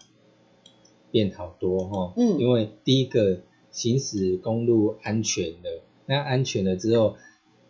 [1.10, 7.16] 变好多哈，嗯因为第一个行驶公路安全了，那安全了之后，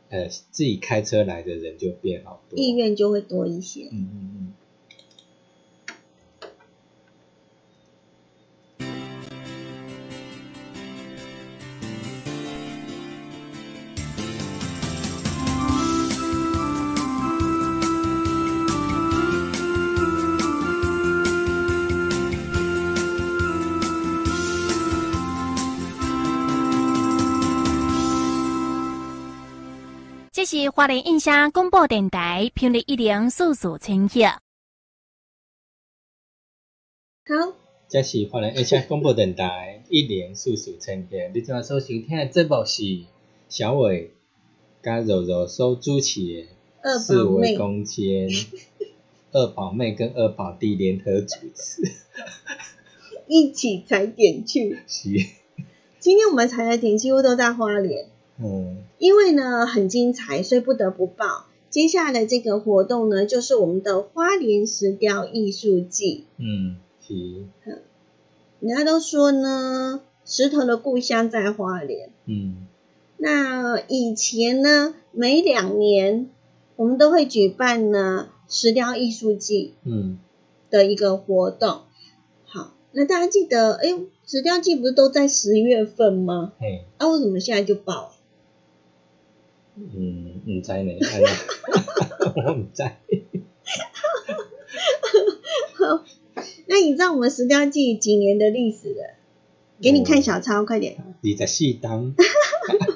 [0.08, 3.84] 呃，自己开车来的人就变好多，意愿就会多一些。
[3.92, 4.52] 嗯嗯嗯。
[30.62, 34.20] 是花莲印象广播电台频率一零四四千赫。
[37.24, 37.54] 好，
[37.88, 41.32] 这是华人 H 广播电台一连数数呈现。
[41.34, 43.04] 你今晚所收听的节目是
[43.48, 44.12] 小伟
[44.82, 46.48] 甲柔柔所主持的
[46.82, 48.28] 二四维，空间，
[49.32, 51.90] 二宝妹跟二宝弟联合主持。
[53.26, 54.78] 一起踩点去。
[54.86, 55.08] 是，
[55.98, 58.10] 今天我们踩的点几乎都在花莲，
[58.42, 61.46] 嗯，因为呢很精彩，所以不得不报。
[61.68, 66.24] 接下来的这个活动呢，就是我们的花莲石雕艺术季。
[66.36, 66.76] 嗯，
[67.06, 67.46] 是，
[68.58, 72.10] 人家都说呢，石头的故乡在花莲。
[72.26, 72.66] 嗯，
[73.18, 76.28] 那以前呢，每两年
[76.74, 80.18] 我们都会举办呢石雕艺术季嗯，
[80.70, 81.82] 的一个活动。
[82.46, 86.52] 好，那大家记得，哎，石雕季不是都在十月份吗？
[86.58, 88.12] 嘿，啊，为什么现在就报啊？
[89.76, 90.92] 嗯，唔知呢，
[92.46, 92.82] 我唔知。
[96.66, 99.16] 那你知道我们石雕季几年的历史了？
[99.82, 100.96] 给你看小抄，快点。
[100.98, 102.14] 二十四档，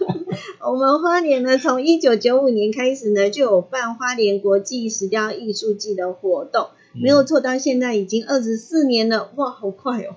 [0.61, 10.17] 我们花莲呢，从一九九五年开始呢，就有办花莲国际石雕艺术季的活动，没有错，到现在已经二十四年了，哇，好快哦！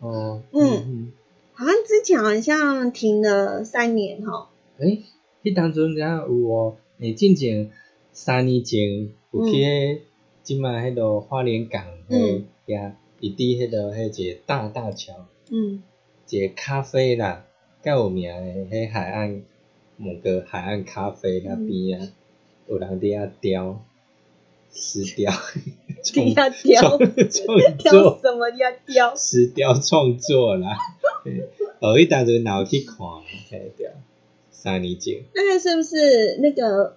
[0.00, 1.12] 哦，嗯嗯，
[1.52, 5.02] 好像之前好像停了三年哈、诶，
[5.50, 6.76] 迄当阵敢有哦？
[7.00, 7.70] 诶，进前
[8.12, 9.98] 三年前有去迄
[10.42, 15.14] 即摆迄个花莲港迄遐，伊伫迄个迄一个大大桥，
[15.50, 15.82] 嗯，
[16.28, 17.44] 一个咖啡啦，
[17.82, 19.42] 较有名诶，迄海岸
[19.96, 22.08] 某个海岸咖啡遐边啊，
[22.68, 23.84] 有人伫遐雕
[24.72, 25.32] 石雕，
[26.02, 26.98] 底下雕创
[27.78, 29.14] 作什么要雕？
[29.16, 30.76] 石雕创作啦。
[31.80, 32.96] 哦，迄当阵哪有去看？
[33.50, 33.88] 嘿对，
[34.60, 36.96] 三年前那个是不是那个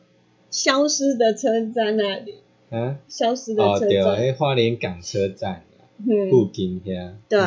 [0.50, 2.34] 消失的车站那里？
[2.72, 2.98] 啊。
[3.08, 5.64] 消失的哦，对，车站，迄花莲港车站
[6.32, 7.12] 附近遐。
[7.30, 7.40] 对。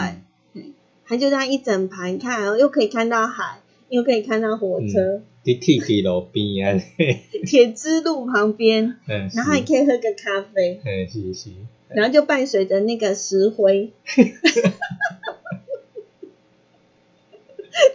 [0.52, 0.72] 嗯。
[1.04, 3.58] 它就这样一整排，你看哦又可以看到海，
[3.90, 6.80] 又可以看到火车，伫 T 路边啊，
[7.44, 11.50] 铁之路旁边， 嗯，然后还可以喝个咖啡，嗯，是是，
[11.88, 13.90] 然后就伴随着那个石灰，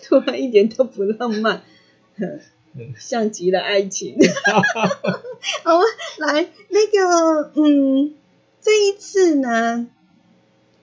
[0.03, 1.61] 突然一点都不浪漫，哼
[2.97, 4.15] 像极了爱情。
[5.63, 5.79] 好，
[6.17, 8.13] 来那个，嗯，
[8.61, 9.87] 这一次呢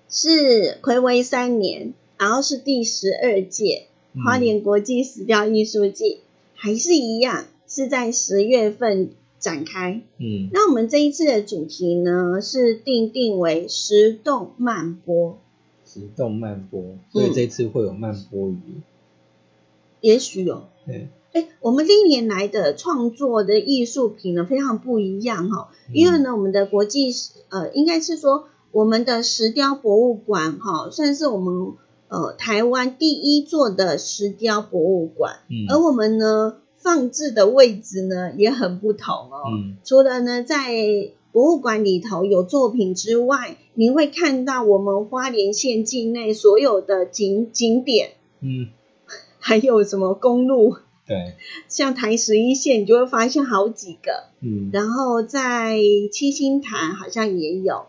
[0.08, 6.20] 是暌违三年，然后是第十二届嗯花莲国际石雕艺术季，
[6.54, 10.00] 还是一样是在十月份展开。
[10.18, 15.38] 嗯那我们这一次的主题呢是定定为石动漫波，
[15.84, 18.80] 石动漫波，所以这次会有漫波鱼。
[20.00, 20.64] 也许有。
[20.86, 27.12] 对，哎，我们历年来的创作的艺术品呢非常不一样哈、嗯因为呢我们的国际
[27.48, 31.74] 呃应该是说我们的石雕博物馆哈、算是我们
[32.08, 35.66] 呃台湾第一座的石雕博物馆，嗯。
[35.68, 39.42] 而我们呢放置的位置呢也很不同哦。
[39.52, 39.76] 嗯。
[39.84, 40.72] 除了呢在
[41.32, 48.68] 博物馆里头有作品之外，你会看到我们花莲县境内所有的景景点，嗯，
[49.46, 50.74] 还有什么公路，
[51.06, 51.34] 对，
[51.68, 54.24] 像台十一线，你就会发现好几个。
[54.40, 54.70] 嗯。
[54.72, 55.78] 然后在
[56.10, 57.86] 七星潭好像也有，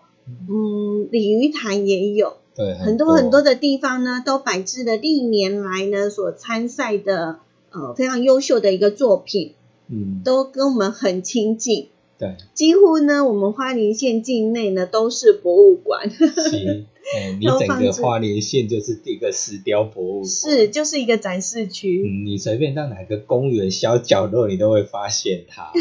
[0.47, 3.15] 嗯，鲤鱼潭也有，对，很多。
[3.15, 7.39] 很多的地方呢，都摆置了历年来呢所参赛的
[7.71, 9.55] 呃非常优秀的一个作品，
[9.89, 10.21] 嗯。
[10.23, 11.87] 都跟我们很亲近。
[12.19, 16.85] 对，几乎呢，我们花莲县境内呢都是博物馆，是，
[17.15, 22.03] 哎，你整个花莲县就是一个石雕博物馆，是，就是一个展示区。
[22.05, 25.71] 嗯，你随便到哪个公园小角落，你都会发现它。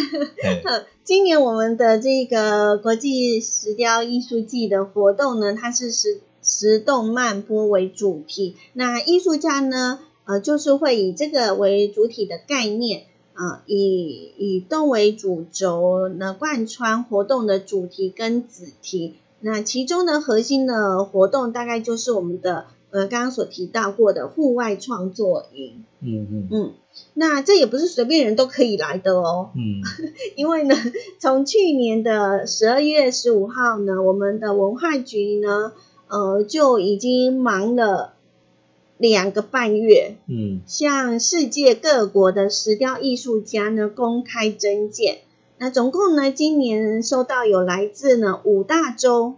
[1.03, 13.05] 今年我们的这个国际石雕艺术季的活动呢，它是石石动漫波为主题，那艺术家呢，呃，就是会以这个为主体的概念。
[13.39, 19.17] 啊，以以动为主轴，那贯穿活动的主题跟子题。
[19.41, 25.85] 那其中的核心的活动，大概就是我们的呃刚刚所提到过的户外创作营。
[26.01, 26.73] 嗯嗯嗯。
[27.15, 29.51] 那这也不是随便人都可以来的哦。
[29.55, 29.83] 嗯。
[30.37, 30.75] 因为呢，
[31.19, 35.73] 从去年的十二月十五号呢，我们的文化局呢，
[36.09, 38.13] 呃就已经忙了。
[38.99, 45.19] 两个半月，嗯，向世界各国的石雕艺术家呢公开征件。
[45.59, 49.37] 那总共呢，今年收到有来自呢五大洲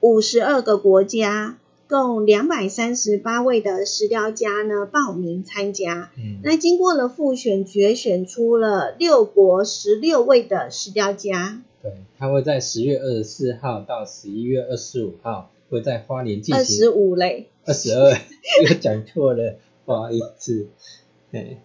[0.00, 6.10] 五十二个国家，共两百三十八位的石雕家呢报名参加。
[6.16, 11.62] 嗯，那经过了复选决选出了六国十六位的石雕家。
[11.80, 16.56] 对，他会在十月二十四号到十一月二十五号会在花莲进行。
[16.56, 17.46] 二十五嘞。
[17.64, 18.10] 二十二
[18.68, 20.66] 又讲错了，不好意思。
[21.30, 21.58] 哎，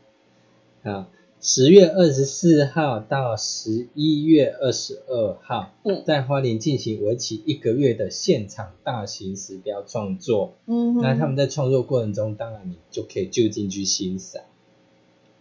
[0.84, 1.08] 好，
[1.44, 10.54] 十月二十四号到十一月二十二号，嗯，在花莲进行为期一个月的现场大型石雕创作。
[10.68, 14.44] 嗯，那他们在创作过程中，当然你就可以就近去欣赏。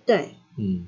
[0.07, 0.87] 对，嗯。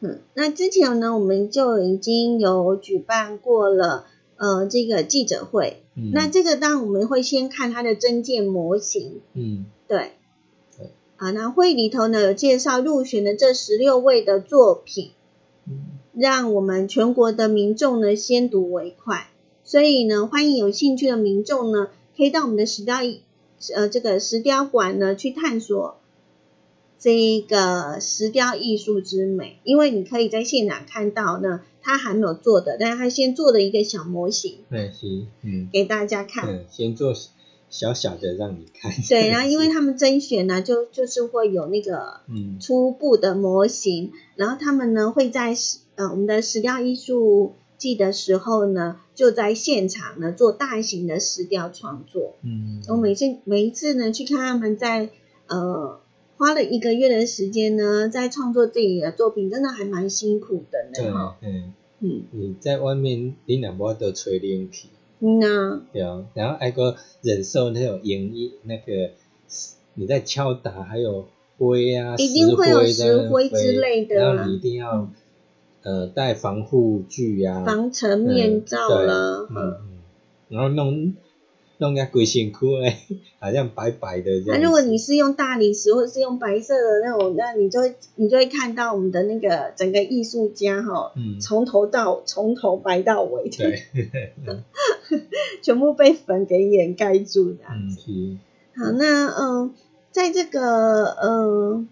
[0.00, 4.06] 嗯，那之前呢，我们就已经有举办过了。
[4.36, 6.12] 呃，这个记者会，嗯。
[6.14, 10.12] 那这个当然我们会先看它的真件模型，嗯，对，
[11.18, 15.10] 啊，那会里头呢有介绍入选的这十六位的作品，
[15.66, 19.28] 嗯，让我们全国的民众呢先睹为快，
[19.64, 22.96] 所以呢，欢迎有兴趣的民众呢，可以到我们的石雕，
[23.74, 25.98] 呃，这个石雕馆呢去探索。
[27.00, 37.14] 这个石雕艺术之美，因为你可以在现场看到呢，他还没有做的，但是他先做了一个小模型，对，行，嗯，给大家看，嗯，先做
[37.70, 45.54] 小小的让你看，对，然后因为他们甄选呢，就就是会有那个嗯初步的模型，然后他们呢会在
[45.96, 55.10] 呃我们的石雕艺术季的时候呢，就在现场呢做大型的石雕创作，嗯，我每次每一次呢去看他们在
[55.46, 56.00] 呃。
[56.40, 61.34] 花了一个月的时间呢，在创作自己的作品，真的还蛮辛苦的呢。
[61.40, 64.88] 对，嗯嗯，你在外面，你两波都吹冷气，
[65.20, 69.10] 嗯啊，对啊，然后还个忍受那种烟烟那个，
[69.94, 71.26] 你在敲打，还有
[71.58, 75.10] 灰啊，一定会有石灰之类的，然后你一定要
[75.82, 79.98] 呃戴防护具啊，防尘面罩了，嗯嗯，
[80.48, 81.14] 然后弄。
[81.80, 82.96] 弄个鬼辛苦嘞，
[83.38, 84.58] 好像白白的这样。
[84.60, 93.82] 那如果你是用大理石或者是用白色的那种，那你就会你就会看到我们的那个整个艺术家哈，从头到从头白到尾，对，
[95.62, 97.58] 全部被粉给掩盖住的。
[97.70, 98.38] 嗯，
[98.76, 99.72] 好，那嗯，
[100.10, 101.86] 在这个呃，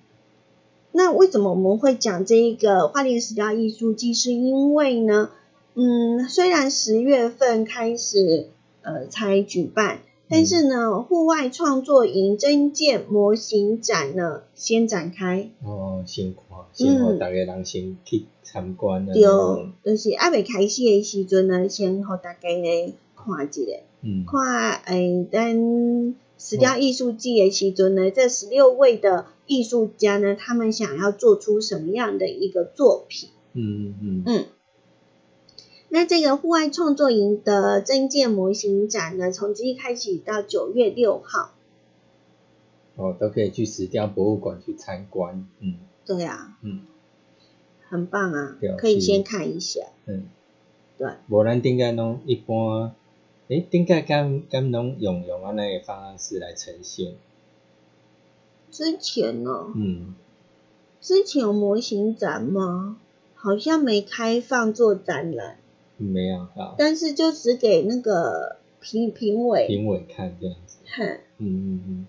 [0.91, 4.13] 那为什么我们会讲这一个花莲石雕艺术季？
[4.13, 5.31] 是因为呢，
[5.75, 8.49] 嗯，虽然十月份开始。
[8.87, 15.51] 呃，才举办，但是呢，户外创作营真件模型展呢，先展开。
[15.65, 19.05] 哦，先看，先让大家人先去参观。
[19.05, 19.21] 对，
[19.83, 23.63] 就是还未开始的时阵呢，先让大家来看一下。
[24.03, 24.25] 嗯。
[24.25, 33.31] 看，诶，等石雕艺术季的时阵呢，这十六位的艺术家呢，他们想要做出什么样的一个作品？
[33.53, 34.45] 嗯嗯嗯。
[35.89, 41.53] 那这个户外创作营的真件模型展呢，从今日开始到九月六号，
[42.97, 45.47] 哦，都可以去石雕博物馆去参观。
[45.61, 46.83] 嗯，对啊，嗯，
[47.89, 49.87] 很棒啊，可以先看一下。
[50.07, 50.25] 嗯，
[50.99, 51.09] 对。
[51.29, 52.93] 无咱顶个拢一般，
[53.49, 57.15] 诶，顶个敢敢拢用用安尼个方式来呈现。
[58.71, 59.73] 之前呢？
[59.75, 60.15] 嗯。
[61.01, 62.99] 之前有模型展吗？
[63.37, 65.59] 好像没开放做展览。
[65.97, 69.67] 没有啊，但是就只给那个评评委。
[69.67, 72.07] 评委看这样子，哼，嗯嗯嗯，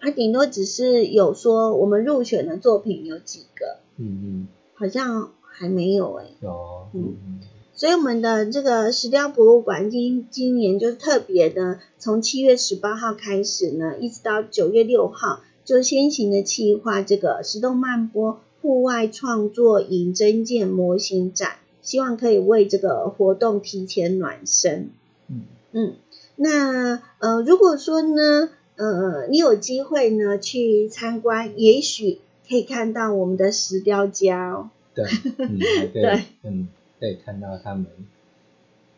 [0.00, 7.16] 啊，顶多只是有说我们入选的作品有几个，嗯嗯，好像还没有哎，有，嗯。
[7.26, 7.40] 嗯，
[7.74, 21.58] 所以我们的这个石雕博物馆今今年就特别的，从七月十八号开始呢，一直到九月六号，就先行的计划这个石动漫波户外创作影真件模型展。
[21.82, 24.90] 希望可以为这个活动提前暖身。
[25.28, 25.94] 嗯嗯，
[26.36, 34.70] 那呃，如果说呢，呃，你有机会呢去参观，也许可以看到我们的石雕家哦。
[34.94, 35.04] 对，
[35.92, 36.68] 对，嗯，
[36.98, 37.86] 可以看到他们，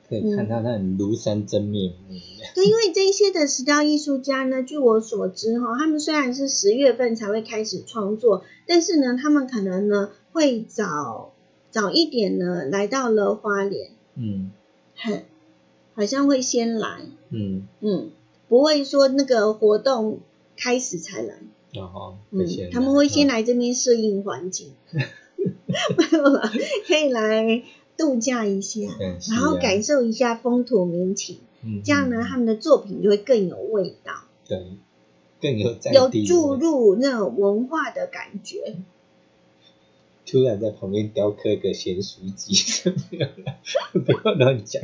[0.08, 2.14] 可以看到他们庐山真面目。
[2.54, 11.29] 对，因为这一些的石雕艺术家呢，据我所知哈，他们虽然是十月份才会开始创作，但是呢，他们可能呢会早
[11.70, 14.50] 早一点呢来到了花莲，嗯
[14.96, 15.24] 很
[15.94, 17.00] 好像会先来，
[17.30, 18.10] 嗯，嗯，
[18.48, 20.20] 不会说那个活动
[20.56, 21.34] 开始才来，
[21.72, 24.72] 然后嗯他们会先嗯，来这边适应环境，
[26.86, 27.62] 可以来
[27.96, 28.80] 度假一下，
[29.30, 34.12] 然后感受一下风土民情，嗯这样呢，嗯他们的作品就会更有味道。
[34.46, 34.66] 对
[35.40, 38.76] 更有有注入那种文化的感觉。
[40.26, 42.54] 突然在旁边雕刻个咸酥鸡，
[44.04, 44.82] 不要乱讲。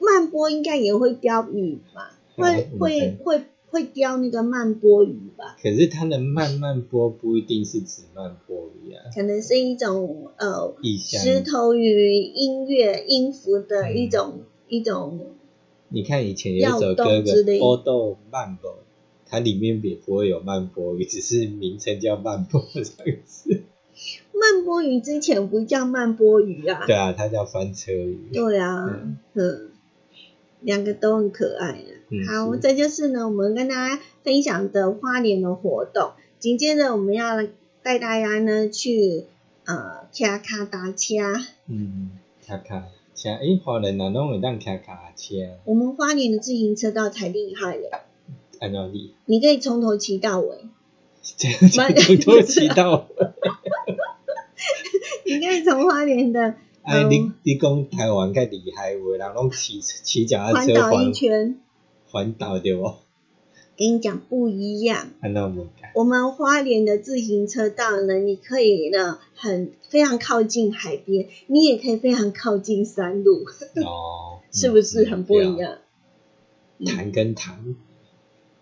[0.00, 2.18] 慢波应该也会雕鱼吧？
[2.36, 5.56] 会嗯会嗯会会雕那个慢波鱼吧？
[5.62, 10.74] 可是它的慢慢波不一定是指慢波鱼啊，可能是一种呃。
[10.82, 15.26] 石头鱼音乐音符的嗯一种、一种
[15.88, 18.70] 你看以前有一首耀歌《动之类波豆慢波》，
[19.28, 23.62] 它里面也不会有慢波鱼，只是名称叫慢波这样子。
[24.32, 26.84] 慢波鱼之前不叫慢波鱼啊？
[26.86, 28.28] 对啊，它叫翻车鱼。
[28.32, 29.70] 对啊，嗯嗯，
[30.60, 31.90] 两个都很可爱啊。
[32.08, 36.12] 嗯好，是这就是呢我们跟大家分享的花莲的活动。
[36.38, 37.42] 紧接着我们要
[37.82, 39.24] 带大家呢去
[39.64, 41.16] 呃卡卡达车。
[41.66, 42.10] 嗯，
[42.46, 45.34] 卡卡车，诶，花莲哪拢会当卡卡车？
[45.64, 48.04] 我们花莲的自行车道才厉害了，
[48.60, 50.58] 按照你你可以从头骑到尾，
[51.22, 53.26] 这样就多多骑到尾。
[55.26, 61.58] 你可以从花莲的 哎，嗯你你讲台湾较厉害，有的人拢骑骑脚踏环岛车环一圈。
[62.08, 62.94] 环岛对不？
[63.76, 73.44] 跟你讲不一样，按照我讲，我们花莲的自行车道呢，你可以呢很非常靠近海边，你也可以非常靠近山路，
[73.84, 75.44] 哦，是不是嗯很不一？
[75.44, 75.56] 样？
[75.56, 75.78] 对啊
[76.86, 77.74] 潭跟潭，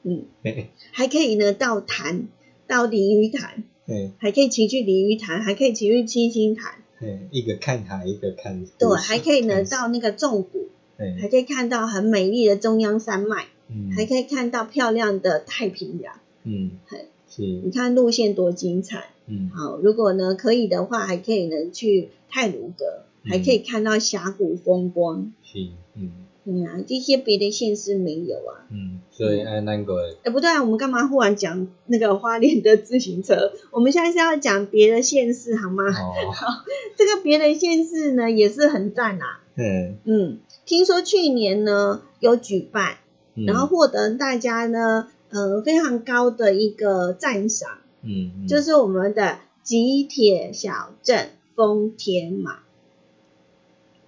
[0.04, 0.68] 嗯，嘿。
[0.92, 2.28] 还可以呢到潭，
[2.66, 16.20] 到鲤鱼潭，对还可以骑去鲤鱼潭，还可以骑去七星潭，对，一个看海，一个看对，还可以呢到那个纵谷，还嘿，可以看到很美丽的中央山脉，嗯，还可以看到漂亮的太平洋。
[16.44, 16.72] 嗯。
[16.86, 19.06] 嘿，是，你看路线多精彩！
[19.26, 19.50] 嗯。
[19.50, 23.30] 好，如果呢可以的话，还可以呢去泰鲁阁，嗯。
[23.30, 25.32] 还可以看到峡谷风光。
[25.42, 25.58] 是，
[25.94, 26.12] 嗯
[26.44, 28.66] 嗯啊，这些别的县市没有啊。
[28.70, 33.52] 嗯，所以哎那个，哎，不对啊，我们干嘛忽然讲那个花莲的自行车？
[33.70, 35.84] 我们现在是要讲别的县市好吗？
[35.88, 36.34] 哦，
[36.96, 39.40] 这个别的县市呢也是很赞啊。
[39.56, 42.96] 嗯，嗯，听说去年呢有举办，
[43.34, 52.58] 嗯然后获得大家呢呃非常高的一个赞赏，嗯，嗯就是我们的吉铁小镇丰田马。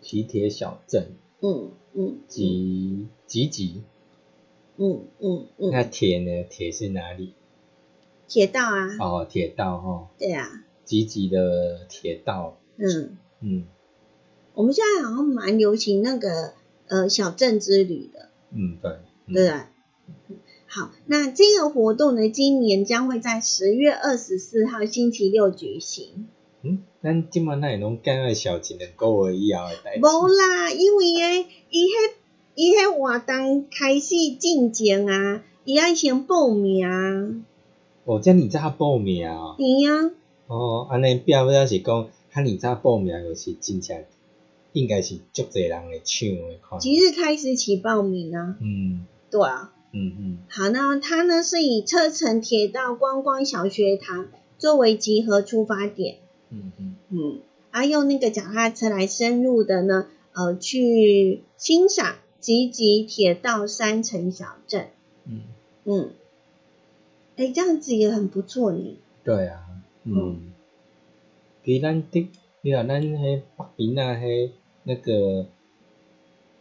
[0.03, 3.83] 吉铁小镇，嗯嗯吉吉吉，
[4.77, 5.71] 嗯嗯嗯。
[5.73, 6.45] 那嗯，铁呢？
[6.51, 7.33] 铁是哪里？
[8.29, 13.65] 铁道啊，哦，铁道哈，对啊，吉吉的铁道，嗯，嗯。
[14.55, 16.53] 我们现在好像蛮流行那个
[16.89, 18.91] 呃小镇之旅的，嗯，对，
[19.27, 19.35] 嗯。
[19.35, 20.35] 对不对？
[20.67, 26.29] 好，那这个活动呢，今年将会在十月二十四号星期六举行。
[26.67, 30.01] 嗯，咱即满那拢干个小一两个月以后的代志。
[30.01, 32.12] 无啦，因为诶，伊迄
[32.55, 34.09] 伊迄活动开始
[34.39, 36.91] 进前啊，伊爱先报名啊，
[38.05, 39.57] 哦，遮尔早报名啊？
[39.59, 40.11] 对啊，
[40.47, 44.05] 哦，安尼表表是讲，遐尔早报名就是真正
[44.73, 46.79] 应该是足侪人会抢诶看。
[46.79, 49.73] 即日开始起报名啊，嗯对啊。
[49.93, 56.17] 嗯嗯好，那它呢是以车城铁道观光小学堂作为集合出发点，
[56.51, 56.97] 嗯嗯。
[57.11, 57.41] 嗯，
[57.71, 64.89] 啊用那个脚踏车来深入的呢，呃，去欣赏吉吉铁道山城小镇，
[65.25, 65.43] 嗯，
[65.85, 66.11] 嗯，
[67.37, 68.97] 哎，这样子也很不错呢。
[69.25, 69.61] 对啊，
[70.05, 70.53] 嗯。
[71.65, 72.29] 其实咱的，
[72.61, 74.51] 你看咱迄北边啊，迄
[74.85, 75.47] 那个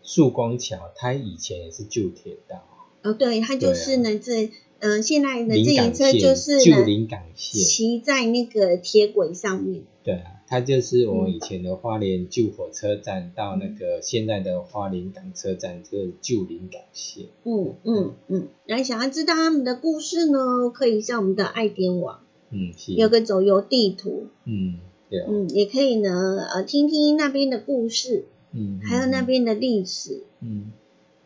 [0.01, 2.63] 曙光桥，它以前也是旧铁道，
[3.03, 9.83] 哦，对，它就是呢，这嗯、呃，现在的自行车就是呢，旧临港线，骑在那个铁轨上面。
[10.03, 17.25] 对啊，它就是我们以前的花莲旧火车站到那个现在的花莲港车站，这个旧临港线。
[17.43, 22.19] 嗯嗯嗯，然后想要知道他们的故事呢，可以上我们的爱点网
[22.51, 22.93] 嗯，是。
[22.93, 24.27] 有个走游地图。
[24.43, 24.75] 嗯，
[25.09, 30.21] 对啊，嗯，也可以呢，呃，听听那边的故事，嗯，还有那边的历史。
[30.41, 30.71] 嗯，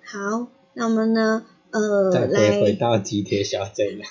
[0.01, 4.05] 好，那我们呢，呃，来回回到吉田小镇来，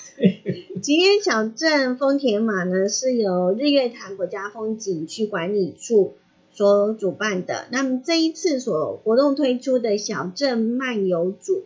[0.81, 6.13] 吉田小镇丰田马呢，是由日月潭国家风景区管理处
[6.53, 7.65] 所主办的。
[7.71, 11.63] 那么这一次所活动推出的小镇漫游组，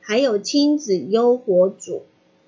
[0.00, 2.02] 还有亲子优活组，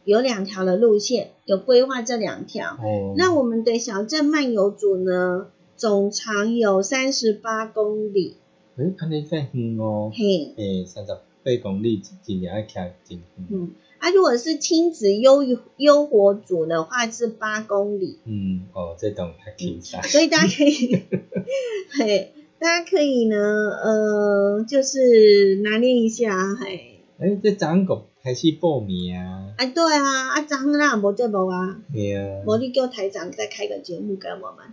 [0.05, 2.75] 有两条的路线，有规划这两条。
[2.75, 8.37] 哦，那我们的小镇漫游组呢，总长有三十八公里，
[8.77, 11.13] 诶，安尼真远哦，嘿，诶，三十
[11.47, 13.71] 八公里真正爱徛真远，嗯，
[14.01, 15.45] 啊，如果是亲子优
[15.77, 21.05] 优活组的话是八公里，嗯，哦，这种较轻松，所以大家可以，
[21.97, 34.67] 嘿，大家可以呢，呃，就是拿捏一下，嘿，诶，这昨个开始报名啊，啊，对啊，啊，张啦，无这无啊，对啊，无你叫台长再开个节目给我们，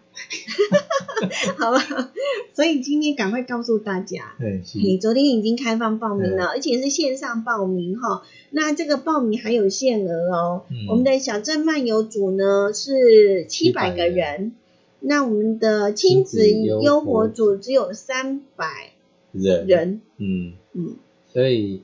[1.59, 2.11] 好吧？
[2.55, 8.23] 所以今天赶快告诉大家，嘿是，嘿，昨天已经开放报名了，而且是线上报名哈。
[8.49, 10.63] 那这个报名还有限额哦。
[10.71, 10.87] 嗯。
[10.89, 14.53] 我们的小镇漫游组呢是七百700个人，
[14.99, 18.93] 那我们的亲子优活组只有三百
[19.31, 20.01] 人，人。
[20.17, 20.95] 嗯，嗯，
[21.31, 21.83] 所以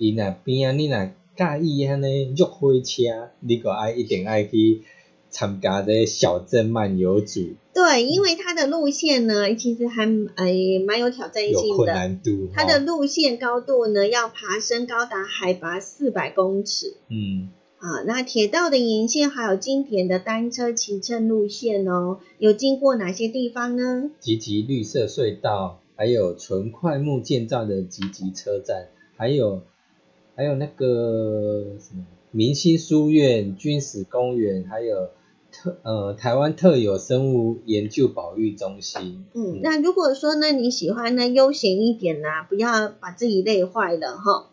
[0.00, 0.96] 伊若边啊，你若
[1.36, 4.80] 介意安尼约火车，你个爱一定爱去
[5.28, 11.92] 参加这小镇漫游组，对，因为它的路线呢，其实还诶蛮有挑战性的。
[11.92, 16.96] 难度，它的路线高度呢，要爬升高达海拔四百公尺。
[17.08, 24.10] 嗯啊，那铁道的沿线还有经典的单车骑乘路线哦，有经过哪些地方呢？
[24.18, 29.62] 吉吉绿色隧道，还有纯快木建造的吉吉车站，还有
[30.36, 35.10] 还有那个什么明星书院、军史公园，还有
[35.52, 39.24] 特呃台湾特有生物研究保育中心。
[39.34, 44.50] 嗯，那如果说呢，你喜欢呢悠闲一点啦、不要把自己累坏了哈，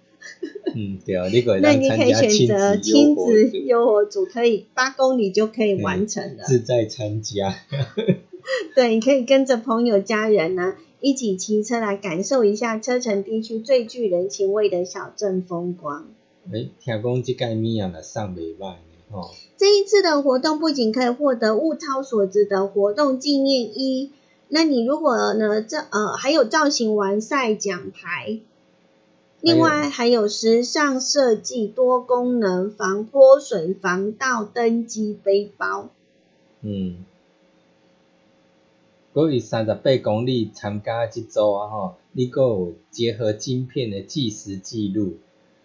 [0.75, 6.43] 嗯，对啊，你可以那你可以选择子亲子优活组优活组，可以八公里就可以完成了。
[6.43, 7.53] 自在参加。
[8.75, 16.07] 对，你可以跟着朋友、家人呢一起骑车来感受一下车城地区最具人情味的小镇风光。
[16.51, 18.79] 诶，听讲这届物啊，若送袂歹呢，
[19.11, 19.31] 吼。
[19.57, 24.11] 这一次的活动不仅可以获得物超所值的活动纪念衣，
[24.47, 28.39] 那你如果呢这呃还有造型完赛奖牌，
[29.41, 35.89] 另外还有时尚设计多功能防泼水防盗登机背包。
[36.61, 37.05] 嗯，
[39.23, 45.17] 果以三十八公里参加即组啊吼，你阁有结合晶片的计时记录，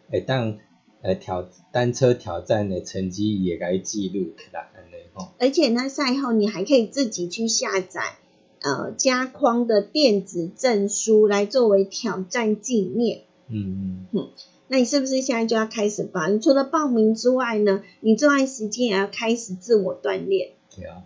[0.08, 0.58] 会当
[1.02, 5.28] 呃挑单车挑战的成绩也该记录起来安尼吼。
[5.38, 8.16] 而且呢，赛后你还可以自己去下载
[8.62, 13.20] 呃加框的电子证书来作为挑战纪念。
[13.48, 14.30] 嗯嗯，
[14.68, 16.26] 那你是不是现在就要开始报？
[16.28, 20.52] 你除了报名之外呢，你这段时间也要开始自我锻炼。
[20.74, 21.04] 对啊。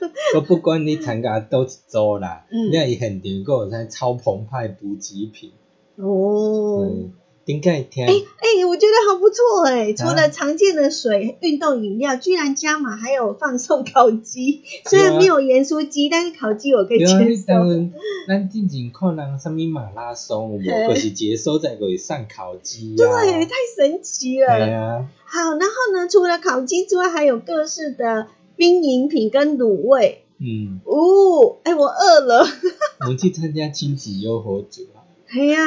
[0.34, 5.52] 我不管你参加倒一组啦，嗯你若伊现场阁有啥超澎湃补给品，
[5.96, 7.12] 哦，嗯，
[7.44, 8.06] 顶解听。
[8.06, 9.92] 哎、我觉得好不错哎！
[9.92, 14.62] 除啊了常见的水、运动饮料，居然加码还有放送烤鸡。
[14.84, 17.44] 虽然没有盐酥鸡，但是烤鸡我可以接受。
[17.46, 17.92] 然，
[18.28, 22.96] 咱之前看人啥物马拉松有无，嘿就是接收在就会送烤鸡啊。
[22.96, 24.72] 对，太神奇了对。
[24.72, 28.26] 啊，好，然后呢，除了烤鸡之外，还有各式的
[28.60, 30.26] 冰饮品跟卤味。
[30.38, 32.44] 嗯，哦，哎，我饿了。
[33.00, 35.00] 我们去参加亲子优活组啊。
[35.28, 35.66] 哎呀，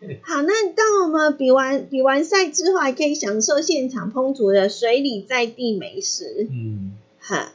[0.00, 6.48] 对啊，好，那当我们比完比完赛之后，还可以享受现场烹煮的水里在地美食。
[6.50, 7.52] 嗯，哈，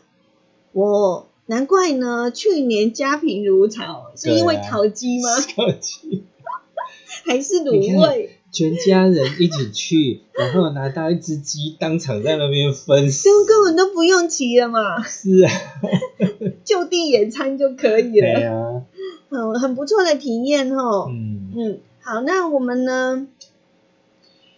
[0.72, 5.30] 我难怪呢，去年家贫如潮，是因为对啊烤鸡吗？
[5.58, 6.24] 烤鸡，
[7.28, 8.38] 还是你卤味？
[8.54, 13.24] 全家人一起去，然后拿到一只鸡，当场在那边分食。
[13.24, 15.52] 就根本都不用骑了嘛，是啊，
[16.64, 18.52] 就地野餐就可以对了。
[18.54, 18.82] 啊，
[19.30, 21.08] 嗯，很不错的体验哦。
[21.10, 23.28] 嗯，嗯，好，那我们呢？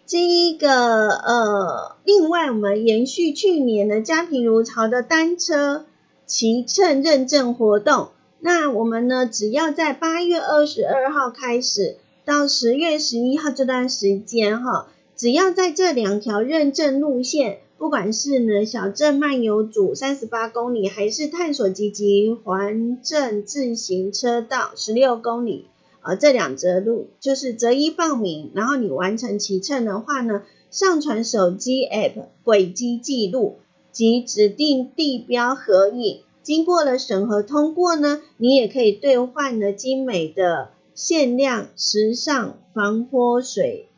[0.06, 5.86] 这一个呃，另外我们延续去年的家贫如潮的单车
[6.28, 25.68] 骑乘认证活动，那我们呢，只要在八月二十二号开始到十月十一号这段时间哈，只要在这两条认证路线，不管是呢小镇漫游组三十八公里，还是探索积极环镇自行车道十六公里。
[26.02, 33.58] 呃，这两则路就是择一报名，然后你完成骑乘的话呢，上传手机 App 轨迹记录
[33.92, 43.90] 及指定地标合影，经过了审核通过呢，你也可以兑换了精美的限量时尚防泼水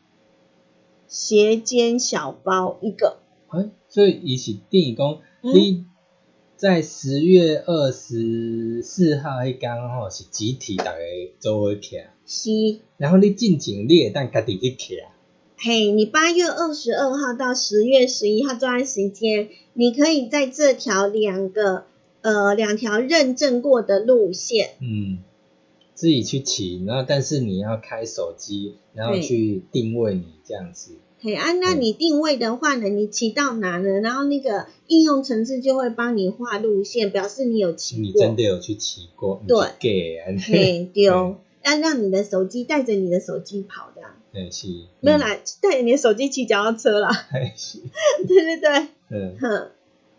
[1.06, 3.18] 斜肩小包一个。
[3.46, 5.54] 哎，所以伊是等于讲，嗯？
[5.54, 5.86] 你
[6.56, 10.98] 在十月二十四号迄天吼是集体大家
[11.38, 15.04] 做伙徛，是，然后你进前你会当家己去徛，
[15.56, 21.84] 嘿，你八月二十二号到十月十一号这段时间，你可以在这条两个
[22.22, 25.18] 呃两条认证过的路线，嗯，
[25.98, 33.98] 自己去骑，然后但是你要开手机，然后去定位你这样子，嘿啊，那嗯你定位的话呢，你骑到哪呢？
[34.00, 38.02] 然后那个应用程式就会帮你画路线，表示你有骑过。
[38.04, 38.12] 你。
[38.12, 39.58] 真的有去骑过，对。
[39.80, 41.34] 给啊，嘿，丢，
[41.66, 44.02] 要让你的手机带着你的手机跑的。
[44.02, 44.68] 啊，对是，
[45.00, 47.10] 没有啦，带着你的手机骑脚踏车啦。
[48.28, 49.36] 对对对，嗯。
[49.40, 49.70] 哼，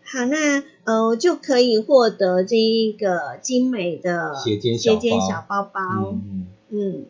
[0.02, 5.80] 好，那呃就可以获得这一个精美的斜肩小包包包。
[6.12, 7.04] 嗯嗯，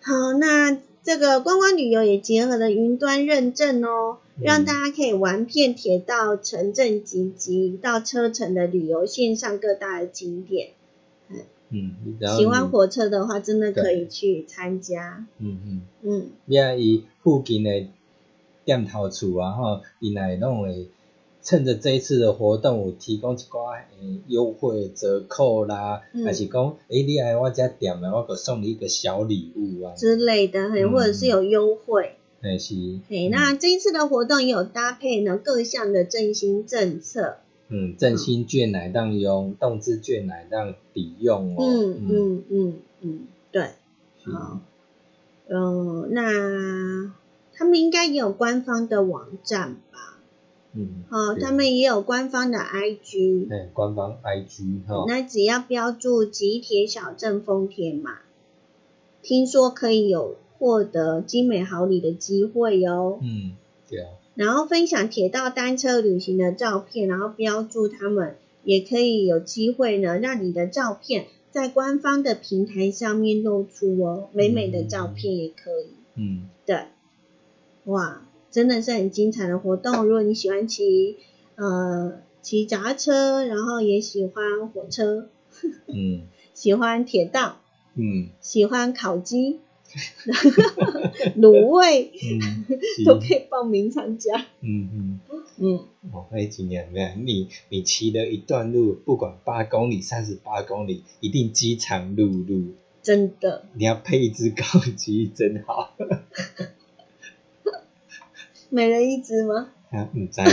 [0.00, 10.70] 好，那这个观光旅游也结合了云端认证哦，嗯让大家可以玩遍铁道、城镇及及到车城的旅游线上各大的景点。
[11.68, 11.96] 嗯，
[12.36, 15.26] 喜欢，火车的话，真的可以去参加。
[15.38, 15.82] 嗯嗯。
[16.02, 17.86] 嗯，你啊，伊附近的
[18.64, 20.88] 店头厝啊，吼，伊内拢会
[21.46, 26.24] 趁着这一次的活动，有提供一寡诶优惠折扣啦，嗯。
[26.24, 32.16] 还是讲，诶，你来我家店啊，我可送你一个小礼物啊，之类的，或者是有优惠。
[32.42, 32.74] 诶是，
[33.08, 37.36] 嘿，那这一次的活动也有搭配呢各项的振兴政策。
[37.68, 42.44] 嗯，振兴券来当用，动资券来当抵用哦，嗯嗯。
[42.50, 43.20] 嗯嗯，
[43.52, 43.70] 对。
[44.24, 44.32] 是。
[44.32, 44.58] 好，
[45.48, 47.12] 嗯，那
[47.54, 50.15] 他们应该也有官方的网站吧？
[50.76, 58.18] 嗯，哦，他们也有官方的 IG，诶官方 IG 哦，那只要标注吉铁小镇丰田嘛，
[59.22, 63.18] 听说可以有获得精美好礼的机会哦。
[63.22, 63.56] 嗯，
[63.88, 75.88] 对啊，然后分享铁道单车旅行的照片，然后标注他们，也可以有机会呢，让你的照片在官方的平台上面露出哦，美美的照片也可以。
[76.16, 76.48] 嗯。
[76.66, 76.86] 对，
[77.84, 78.25] 哇，
[78.56, 80.06] 真的是很精彩的活动。
[80.06, 81.18] 如果你喜欢骑
[81.56, 85.28] 呃骑脚踏车，然后也喜欢火车，
[85.88, 86.22] 嗯
[86.54, 87.60] 喜欢铁道，
[87.96, 89.60] 嗯喜欢烤鸡、
[91.36, 92.64] 卤味，嗯，
[93.04, 94.46] 都可以报名参加。
[94.62, 95.20] 嗯嗯。
[95.58, 95.80] 嗯，
[96.10, 102.70] 哦，那今年没有你，你骑了一段路，不管八公里、三十八公里，一定饥肠辘辘。
[103.02, 103.66] 真的。
[103.74, 105.94] 你要配一只烤鸡，真好。
[108.70, 109.68] 每人一只吗？
[109.90, 110.48] 啊，唔知呢，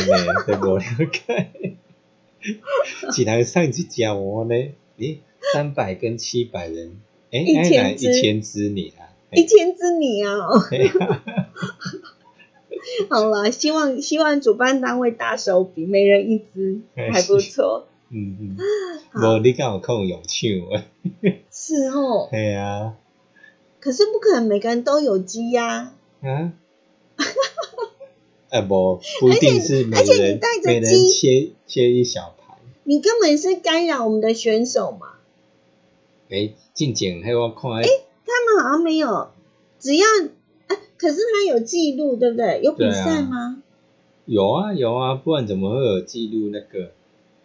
[0.47, 1.51] 都无了解。
[3.17, 4.55] 一人上一只我呢？
[4.97, 5.17] 咦，
[5.53, 6.97] 三百跟七百人，
[7.31, 9.09] 诶，一千只一千只你啊？
[9.31, 10.37] 一千只你啊！
[13.09, 17.87] 好了，希望希望主办单位大手笔，每人一只，哎还不错。
[18.09, 18.57] 嗯嗯，
[19.11, 20.49] 好无你敢有空用抢
[21.21, 21.41] 诶？
[21.49, 22.93] 是哦，系啊，
[23.79, 26.29] 可是不可能每个人都有鸡呀、啊。
[26.29, 26.53] 啊，
[28.61, 32.57] 无不不一定是每而且你人带着每人鸡切切一小盘。
[32.83, 35.13] 你根本是干扰我们的选手嘛。
[36.29, 37.83] 诶，进前迄我看哎，
[38.25, 39.31] 他们好像没有，
[39.79, 40.05] 只要
[40.67, 42.61] 啊，可是他有记录，对不对？
[42.63, 43.61] 有比赛吗？
[44.25, 46.91] 有啊有啊，不然怎么会有记录那个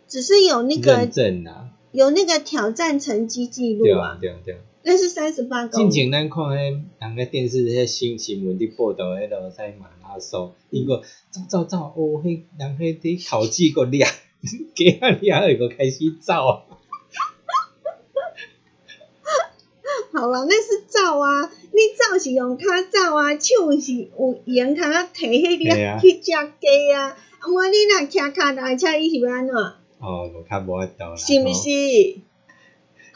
[0.06, 1.70] 只是有那认个证啊？
[1.92, 4.58] 有那个挑战成绩记录啊，啊对啊对啊。
[4.82, 5.90] 那是三十八公里。
[5.90, 14.06] 进前咱看迄人个电视迄新新闻伫报道迄落在马拉松，伊个走走走，哦，迄人迄伫考试个掠，
[14.74, 16.32] 加啊掠会个开始走。
[20.10, 26.32] 好了，那是照啊，你照是用骹照啊，手是有用骹摕迄个去食鸡
[26.92, 27.08] 啊。
[27.08, 27.16] 啊，
[27.46, 29.54] 无你若骑脚踏车，伊是要安怎？
[30.00, 31.16] 哦，无较无法度啦。
[31.16, 31.54] 是不吼？
[31.54, 31.68] 是？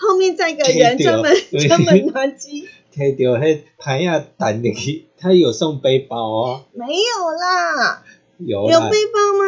[0.03, 1.69] 后面再一个人专门对。
[1.69, 8.03] 专门拿鸡，摕着迄牌啊弹入去，他有送背包哦，没有啦，
[8.39, 9.45] 有啦，有背包吗？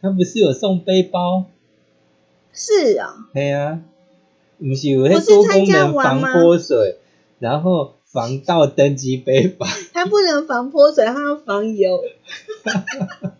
[0.00, 1.46] 他不是有送背包？
[2.52, 3.80] 是啊，对啊，
[4.58, 6.98] 不是有迄不是多功能防泼水，
[7.38, 9.66] 然后防盗登机背包。
[9.92, 12.02] 它不能防泼水，它要防油。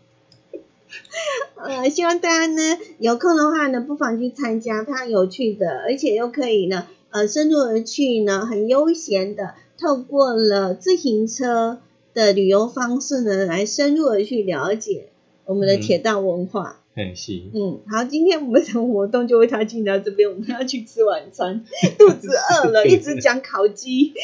[1.63, 2.61] 呃，希望大家呢
[2.99, 11.79] 有空的话呢，不妨去参加，非常有趣的，而且又可以呢，呃，深入而去呢，很悠闲的，透过了自行车
[12.15, 15.09] 的旅游方式呢，来深入而去了解
[15.45, 16.81] 我们的嗯铁道文化。
[16.95, 21.63] 很行，嗯，好，今天我们的活动就为他进到这边，我们要去吃晚餐，
[21.99, 24.15] 肚子饿了， 一直讲烤鸡。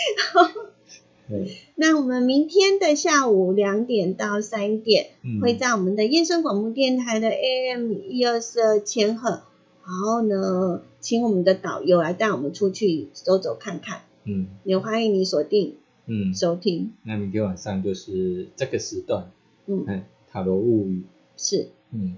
[1.33, 5.41] 对，那我们明天的下午两点到三点，嗯。
[5.41, 9.43] 会在我们的燕声广播电台的 AM 一二四二千赫，
[9.85, 14.49] 然后呢，请我们的导游来带我们出去走走看看，嗯。
[14.65, 16.93] 也欢迎你锁定嗯，收听。
[17.05, 19.31] 那明天晚上就是这个时段，
[19.67, 21.05] 嗯，嗯，塔罗物语，
[21.37, 21.69] 是。
[21.93, 22.17] 嗯，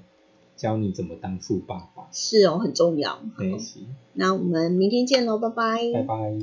[0.56, 3.20] 教你怎么当富爸爸，是哦，很重要。
[3.36, 3.78] 很是，
[4.14, 5.92] 那我们明天见喽，拜拜。
[5.92, 6.34] 拜拜。